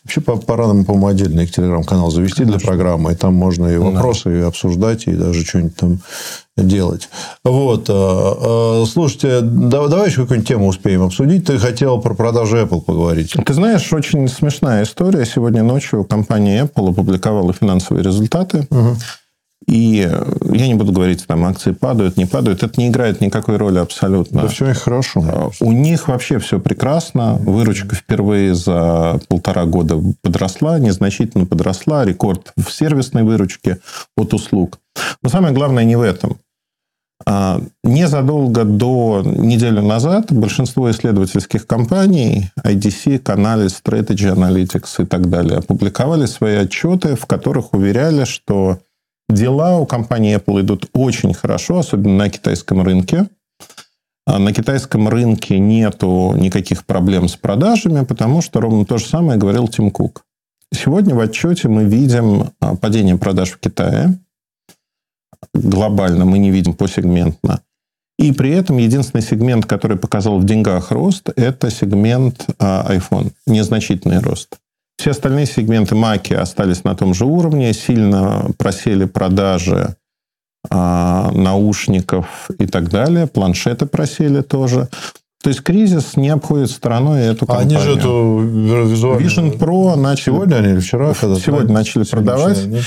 Вообще, 0.05 0.21
по- 0.21 0.37
пора 0.37 0.69
нам, 0.69 0.85
по-моему, 0.85 1.09
отдельный 1.09 1.47
телеграм-канал 1.47 2.11
завести 2.11 2.45
для 2.45 2.59
программы. 2.59 3.13
И 3.13 3.15
там 3.15 3.35
можно 3.35 3.67
и 3.67 3.77
вопросы 3.77 4.39
и 4.39 4.43
обсуждать, 4.43 5.07
и 5.07 5.13
даже 5.13 5.45
что-нибудь 5.45 5.77
там 5.77 5.99
делать. 6.57 7.09
Вот. 7.45 7.87
э, 7.89 7.93
э, 7.93 8.85
Слушайте, 8.91 9.41
да- 9.43 9.87
давай 9.89 10.09
еще 10.09 10.23
какую-нибудь 10.23 10.49
тему 10.49 10.69
успеем 10.69 11.03
обсудить. 11.03 11.47
Ты 11.47 11.59
хотел 11.59 12.01
про 12.01 12.15
продажу 12.15 12.57
Apple 12.57 12.81
поговорить. 12.81 13.35
Ты 13.45 13.55
знаешь, 13.55 13.93
очень 13.93 14.29
смешная 14.29 14.85
история. 14.85 15.27
Сегодня 15.27 15.63
ночью 15.63 16.05
компания 16.05 16.63
Apple 16.65 16.91
опубликовала 16.91 17.53
финансовые 17.53 18.03
результаты. 18.05 18.67
И 19.69 20.11
я 20.45 20.67
не 20.67 20.75
буду 20.75 20.93
говорить, 20.93 21.27
там 21.27 21.45
акции 21.45 21.73
падают, 21.73 22.17
не 22.17 22.25
падают. 22.25 22.63
Это 22.63 22.81
не 22.81 22.89
играет 22.89 23.21
никакой 23.21 23.59
роли 23.59 23.79
абсолютно. 23.79 24.43
Да 24.43 24.49
все 24.49 24.65
у 24.65 24.69
них 24.69 24.79
хорошо. 24.79 25.53
У 25.61 25.73
них 25.73 26.09
вообще 26.09 26.39
все 26.39 26.59
прекрасно. 26.59 27.35
Выручка 27.35 27.95
впервые 27.95 28.55
за 28.55 29.21
полтора 29.29 29.67
года 29.67 30.01
подросла, 30.23 30.79
незначительно 30.79 31.45
подросла. 31.45 32.07
Рекорд 32.07 32.53
в 32.57 32.71
сервисной 32.71 33.25
выручке 33.25 33.79
от 34.17 34.33
услуг. 34.33 34.79
Но 35.23 35.29
самое 35.29 35.53
главное 35.53 35.85
не 35.85 35.97
в 35.97 36.01
этом. 36.01 36.39
А, 37.27 37.61
Незадолго 37.85 38.65
до 38.65 39.23
недели 39.23 39.81
назад 39.81 40.33
большинство 40.33 40.91
исследовательских 40.91 41.67
компаний, 41.67 42.51
IDC, 42.65 43.23
Canalys, 43.23 43.75
Strategy 43.85 44.35
Analytics 44.35 45.03
и 45.03 45.05
так 45.05 45.29
далее, 45.29 45.59
опубликовали 45.59 46.25
свои 46.25 46.55
отчеты, 46.55 47.17
в 47.17 47.27
которых 47.27 47.75
уверяли, 47.75 48.25
что 48.25 48.79
дела 49.29 49.79
у 49.79 49.87
компании 49.87 50.37
Apple 50.37 50.63
идут 50.63 50.89
очень 50.93 51.35
хорошо, 51.35 51.79
особенно 51.79 52.17
на 52.17 52.31
китайском 52.31 52.83
рынке. 52.83 53.29
А 54.27 54.39
На 54.39 54.53
китайском 54.53 55.09
рынке 55.09 55.59
нету 55.59 56.35
никаких 56.37 56.85
проблем 56.85 57.29
с 57.29 57.37
продажами, 57.37 58.05
потому 58.05 58.43
что 58.43 58.61
ровно 58.61 58.85
то 58.85 58.99
же 58.99 59.07
самое 59.07 59.39
говорил 59.39 59.69
Тим 59.69 59.91
Кук. 59.91 60.27
Сегодня 60.71 61.15
в 61.15 61.21
отчете 61.21 61.69
мы 61.69 61.85
видим 61.85 62.51
а, 62.61 62.77
падение 62.77 63.17
продаж 63.17 63.53
в 63.53 63.59
Китае. 63.59 64.19
Глобально 65.55 66.27
мы 66.27 66.39
не 66.39 66.51
видим 66.51 66.75
посегментно. 66.75 67.63
И 68.19 68.33
при 68.33 68.51
этом 68.51 68.77
единственный 68.77 69.23
сегмент, 69.23 69.65
который 69.65 69.97
показал 69.97 70.39
в 70.39 70.45
деньгах 70.45 70.91
рост, 70.91 71.31
это 71.37 71.71
сегмент 71.71 72.47
а, 72.59 72.85
iPhone. 72.93 73.33
Незначительный 73.47 74.19
рост. 74.19 74.59
Все 74.99 75.13
остальные 75.13 75.47
сегменты 75.47 75.95
Маки 75.95 76.35
остались 76.35 76.83
на 76.83 76.97
том 76.97 77.15
же 77.15 77.25
уровне, 77.25 77.73
сильно 77.73 78.51
просели 78.59 79.05
продажи 79.05 79.95
а, 80.69 81.31
наушников 81.31 82.51
и 82.59 82.67
так 82.67 82.91
далее, 82.91 83.29
планшеты 83.29 83.87
просели 83.87 84.41
тоже. 84.41 84.89
То 85.41 85.51
есть 85.51 85.63
кризис 85.63 86.17
не 86.17 86.31
обходит 86.31 86.71
стороной 86.71 87.23
эту 87.23 87.47
компанию. 87.47 87.79
они 87.79 87.87
же 87.87 87.97
эту 87.97 88.41
визуальную... 88.41 89.31
Vision 89.31 89.57
Pro 89.57 89.95
начали... 89.95 90.25
Сегодня 90.25 90.57
они 90.57 90.73
или 90.73 90.81
вчера? 90.81 91.15
Когда 91.15 91.37
Сегодня 91.37 91.73
начали 91.73 92.03
продавать. 92.03 92.67
нет? 92.67 92.85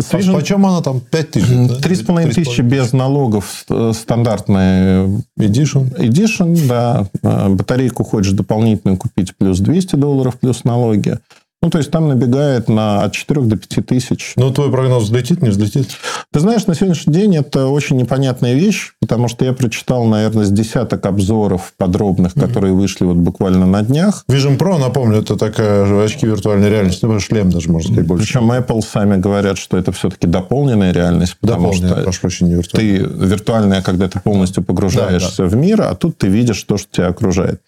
С 0.00 0.12
Vision- 0.12 0.34
Почем 0.34 0.64
она 0.64 0.80
там? 0.80 1.00
5 1.00 1.30
тысяч? 1.32 1.80
Три 1.82 1.94
с 1.96 2.02
половиной 2.02 2.32
тысячи 2.32 2.60
3,5 2.60 2.62
без 2.62 2.92
налогов 2.92 3.64
э, 3.68 3.92
стандартная 3.94 5.06
Edition. 5.38 5.92
Edition, 5.98 6.68
да. 6.68 7.06
А, 7.24 7.48
Батарейку 7.48 8.04
хочешь 8.04 8.32
дополнительную 8.32 8.96
купить, 8.96 9.36
плюс 9.36 9.58
200 9.58 9.96
долларов, 9.96 10.38
плюс 10.38 10.62
налоги. 10.64 11.18
Ну, 11.60 11.70
то 11.70 11.78
есть 11.78 11.90
там 11.90 12.06
набегает 12.08 12.68
на 12.68 13.02
от 13.02 13.12
4 13.12 13.40
до 13.42 13.56
5 13.56 13.84
тысяч. 13.84 14.34
Ну, 14.36 14.52
твой 14.52 14.70
прогноз 14.70 15.04
взлетит, 15.04 15.42
не 15.42 15.48
взлетит? 15.48 15.88
Ты 16.32 16.38
знаешь, 16.38 16.66
на 16.66 16.74
сегодняшний 16.76 17.12
день 17.12 17.36
это 17.36 17.66
очень 17.66 17.96
непонятная 17.96 18.54
вещь, 18.54 18.92
потому 19.00 19.26
что 19.26 19.44
я 19.44 19.52
прочитал, 19.52 20.04
наверное, 20.04 20.44
с 20.44 20.50
десяток 20.50 21.04
обзоров 21.04 21.72
подробных, 21.76 22.34
которые 22.34 22.74
вышли 22.74 23.04
вот 23.04 23.16
буквально 23.16 23.66
на 23.66 23.82
днях. 23.82 24.24
Vision 24.30 24.56
Pro, 24.56 24.78
напомню, 24.78 25.18
это 25.18 25.36
такая 25.36 25.84
же 25.86 26.00
очки 26.00 26.26
виртуальной 26.26 26.70
реальности. 26.70 27.04
Ну, 27.04 27.18
шлем 27.18 27.50
даже, 27.50 27.70
можно 27.72 27.88
сказать, 27.88 28.06
больше. 28.06 28.24
Причем 28.24 28.52
Apple 28.52 28.80
сами 28.80 29.16
говорят, 29.16 29.58
что 29.58 29.76
это 29.76 29.90
все-таки 29.90 30.28
дополненная 30.28 30.92
реальность, 30.92 31.36
потому 31.40 31.62
Дополненная, 31.62 31.94
что 31.94 32.02
прошу 32.04 32.20
прощения, 32.20 32.50
не 32.50 32.56
виртуальная. 32.58 33.00
ты 33.00 33.26
виртуальная, 33.26 33.82
когда 33.82 34.08
ты 34.08 34.20
полностью 34.20 34.62
погружаешься 34.62 35.44
в 35.46 35.56
мир, 35.56 35.82
а 35.82 35.96
тут 35.96 36.18
ты 36.18 36.28
видишь 36.28 36.62
то, 36.62 36.76
что 36.76 36.88
тебя 36.92 37.08
окружает. 37.08 37.62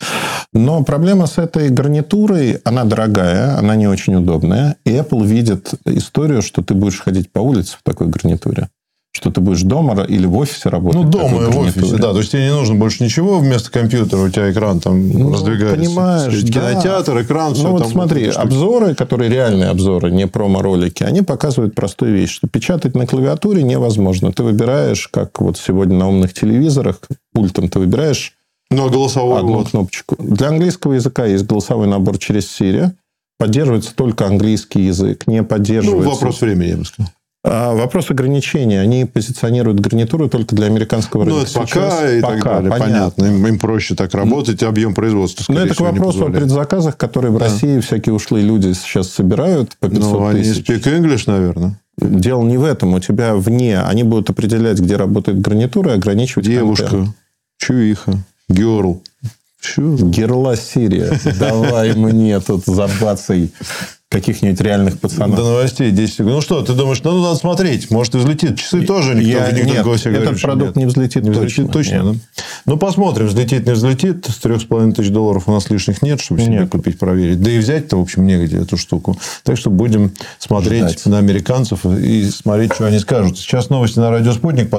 Но 0.53 0.85
проблема 0.85 1.27
с 1.27 1.39
этой 1.39 1.71
гарнитурой, 1.71 2.61
она 2.63 2.85
дорогая, 2.85 3.59
она 3.59 3.80
не 3.81 3.89
очень 3.89 4.15
удобная. 4.15 4.77
И 4.85 4.91
Apple 4.91 5.27
видит 5.27 5.75
историю, 5.85 6.43
что 6.43 6.63
ты 6.63 6.75
будешь 6.75 7.01
ходить 7.01 7.33
по 7.33 7.41
улице 7.41 7.77
в 7.79 7.83
такой 7.83 8.07
гарнитуре. 8.07 8.69
Что 9.13 9.33
ты 9.33 9.41
будешь 9.41 9.63
дома 9.63 10.05
или 10.05 10.25
в 10.25 10.37
офисе 10.37 10.69
работать. 10.69 11.03
Ну, 11.03 11.09
дома 11.11 11.43
и 11.43 11.51
в 11.51 11.59
офисе, 11.59 11.97
да. 11.97 12.13
То 12.13 12.19
есть, 12.19 12.31
тебе 12.31 12.45
не 12.45 12.53
нужно 12.53 12.77
больше 12.77 13.03
ничего. 13.03 13.41
Вместо 13.41 13.69
компьютера 13.73 14.21
у 14.21 14.29
тебя 14.29 14.53
экран 14.53 14.79
там 14.79 15.09
Ну, 15.11 15.33
раздвигается. 15.33 15.77
Понимаешь, 15.77 16.43
да. 16.45 16.49
Кинотеатр, 16.73 17.23
экран, 17.23 17.55
все 17.55 17.65
Ну, 17.65 17.71
вот 17.73 17.83
там. 17.83 17.91
смотри, 17.91 18.31
штуки. 18.31 18.39
обзоры, 18.45 18.95
которые 18.95 19.29
реальные 19.29 19.71
обзоры, 19.71 20.13
не 20.13 20.29
промо-ролики, 20.29 21.03
они 21.03 21.23
показывают 21.23 21.75
простую 21.75 22.15
вещь, 22.15 22.31
что 22.31 22.47
печатать 22.47 22.95
на 22.95 23.05
клавиатуре 23.05 23.65
невозможно. 23.65 24.31
Ты 24.33 24.45
выбираешь, 24.45 25.09
как 25.09 25.41
вот 25.41 25.59
сегодня 25.59 25.97
на 25.97 26.09
умных 26.09 26.33
телевизорах, 26.33 27.01
пультом 27.35 27.69
ты 27.69 27.81
выбираешь 27.81 28.35
Ну, 28.71 28.87
а 28.87 28.91
голосовой 28.91 29.41
одну 29.41 29.55
вот. 29.55 29.71
кнопочку. 29.71 30.15
Для 30.21 30.47
английского 30.51 30.93
языка 30.93 31.27
есть 31.27 31.45
голосовой 31.47 31.89
набор 31.89 32.17
через 32.19 32.45
Siri. 32.45 32.93
Поддерживается 33.41 33.95
только 33.95 34.27
английский 34.27 34.83
язык, 34.83 35.27
не 35.27 35.39
Ну, 35.41 35.47
поддерживается... 35.47 36.11
вопрос 36.11 36.43
времени, 36.43 36.69
я 36.69 36.77
бы 36.77 36.85
сказал. 36.85 37.11
А, 37.43 37.75
вопрос 37.75 38.11
ограничения. 38.11 38.81
Они 38.83 39.07
позиционируют 39.07 39.81
гарнитуру 39.81 40.29
только 40.29 40.55
для 40.55 40.67
американского 40.67 41.25
рынка. 41.25 41.39
Ну, 41.39 41.43
это 41.47 41.55
пока 41.55 41.67
Сейчас- 41.67 42.13
и 42.13 42.21
так 42.21 42.35
пока, 42.37 42.61
далее. 42.61 42.71
Понятно. 42.71 43.25
Им, 43.25 43.47
им 43.47 43.59
проще 43.59 43.95
так 43.95 44.13
работать, 44.13 44.63
объем 44.63 44.93
производства, 44.95 45.43
Ну, 45.49 45.55
скорее 45.55 45.65
это 45.65 45.73
к 45.73 45.77
всего, 45.79 45.89
вопросу 45.91 46.27
о 46.27 46.31
предзаказах, 46.31 46.99
которые 46.99 47.33
в 47.33 47.39
России 47.39 47.81
всякие 47.81 48.15
ушлые 48.15 48.45
люди 48.45 48.75
сейчас 48.75 49.09
собирают 49.09 49.75
по 49.81 49.89
500 49.89 50.13
Ну, 50.13 50.27
они 50.27 50.43
тысяч. 50.43 50.69
speak 50.69 50.83
English, 50.83 51.23
наверное. 51.27 51.81
Дело 51.97 52.43
не 52.43 52.59
в 52.59 52.65
этом. 52.65 52.93
У 52.93 53.01
тебя 53.01 53.35
вне. 53.35 53.81
Они 53.81 54.03
будут 54.03 54.29
определять, 54.29 54.79
где 54.79 54.97
работает 54.97 55.41
гарнитура, 55.41 55.93
и 55.93 55.95
ограничивать 55.95 56.45
Девушка, 56.45 56.89
контент. 56.89 57.17
чувиха, 57.57 58.19
герл. 58.51 59.03
Герла 59.77 60.57
Сирия. 60.57 61.19
Давай 61.39 61.93
мне 61.97 62.41
тут 62.41 62.65
забацай 62.67 63.51
каких-нибудь 64.09 64.61
реальных 64.61 64.95
До 64.95 65.01
пацанов. 65.03 65.39
новостей 65.39 65.93
10 65.93 66.13
секунд. 66.15 66.31
Ну 66.31 66.41
что, 66.41 66.63
ты 66.63 66.73
думаешь, 66.73 67.01
ну, 67.05 67.23
надо 67.23 67.37
смотреть. 67.37 67.93
Может, 67.93 68.17
и 68.17 68.19
взлетит. 68.19 68.59
Часы 68.59 68.83
тоже 68.83 69.15
никто, 69.15 69.29
Я- 69.29 69.53
никто 69.53 69.67
нет, 69.73 69.87
этот 69.87 70.13
говорит, 70.13 70.39
что 70.39 70.49
продукт 70.49 70.75
нет. 70.75 70.77
не 70.77 70.87
взлетит 70.87 71.23
Не 71.23 71.31
взлетит 71.31 71.67
точно. 71.71 71.73
точно, 71.73 71.95
Нет. 71.95 72.05
да? 72.37 72.43
Ну, 72.67 72.77
посмотрим, 72.77 73.27
взлетит, 73.29 73.67
не 73.67 73.73
взлетит. 73.73 74.27
С 74.29 74.39
трех 74.39 74.63
с 74.63 74.65
половиной 74.65 74.95
тысяч 74.95 75.11
долларов 75.11 75.45
у 75.47 75.53
нас 75.53 75.71
лишних 75.71 76.03
нет, 76.03 76.21
чтобы 76.21 76.41
себе 76.41 76.55
Нет. 76.57 76.71
купить, 76.71 76.99
проверить. 76.99 77.41
Да 77.41 77.51
и 77.53 77.59
взять-то, 77.59 77.99
в 77.99 78.01
общем, 78.01 78.27
негде 78.27 78.57
эту 78.59 78.77
штуку. 78.77 79.17
Так 79.45 79.57
что 79.57 79.71
будем 79.71 80.13
смотреть 80.41 80.83
Ждать. 80.91 81.07
на 81.07 81.19
американцев 81.19 81.87
и 81.87 82.29
смотреть, 82.31 82.75
что 82.75 82.87
они 82.87 82.99
скажут. 82.99 83.39
Сейчас 83.39 83.71
новости 83.71 84.01
на 84.01 84.11
радио 84.11 84.33
«Спутник». 84.33 84.71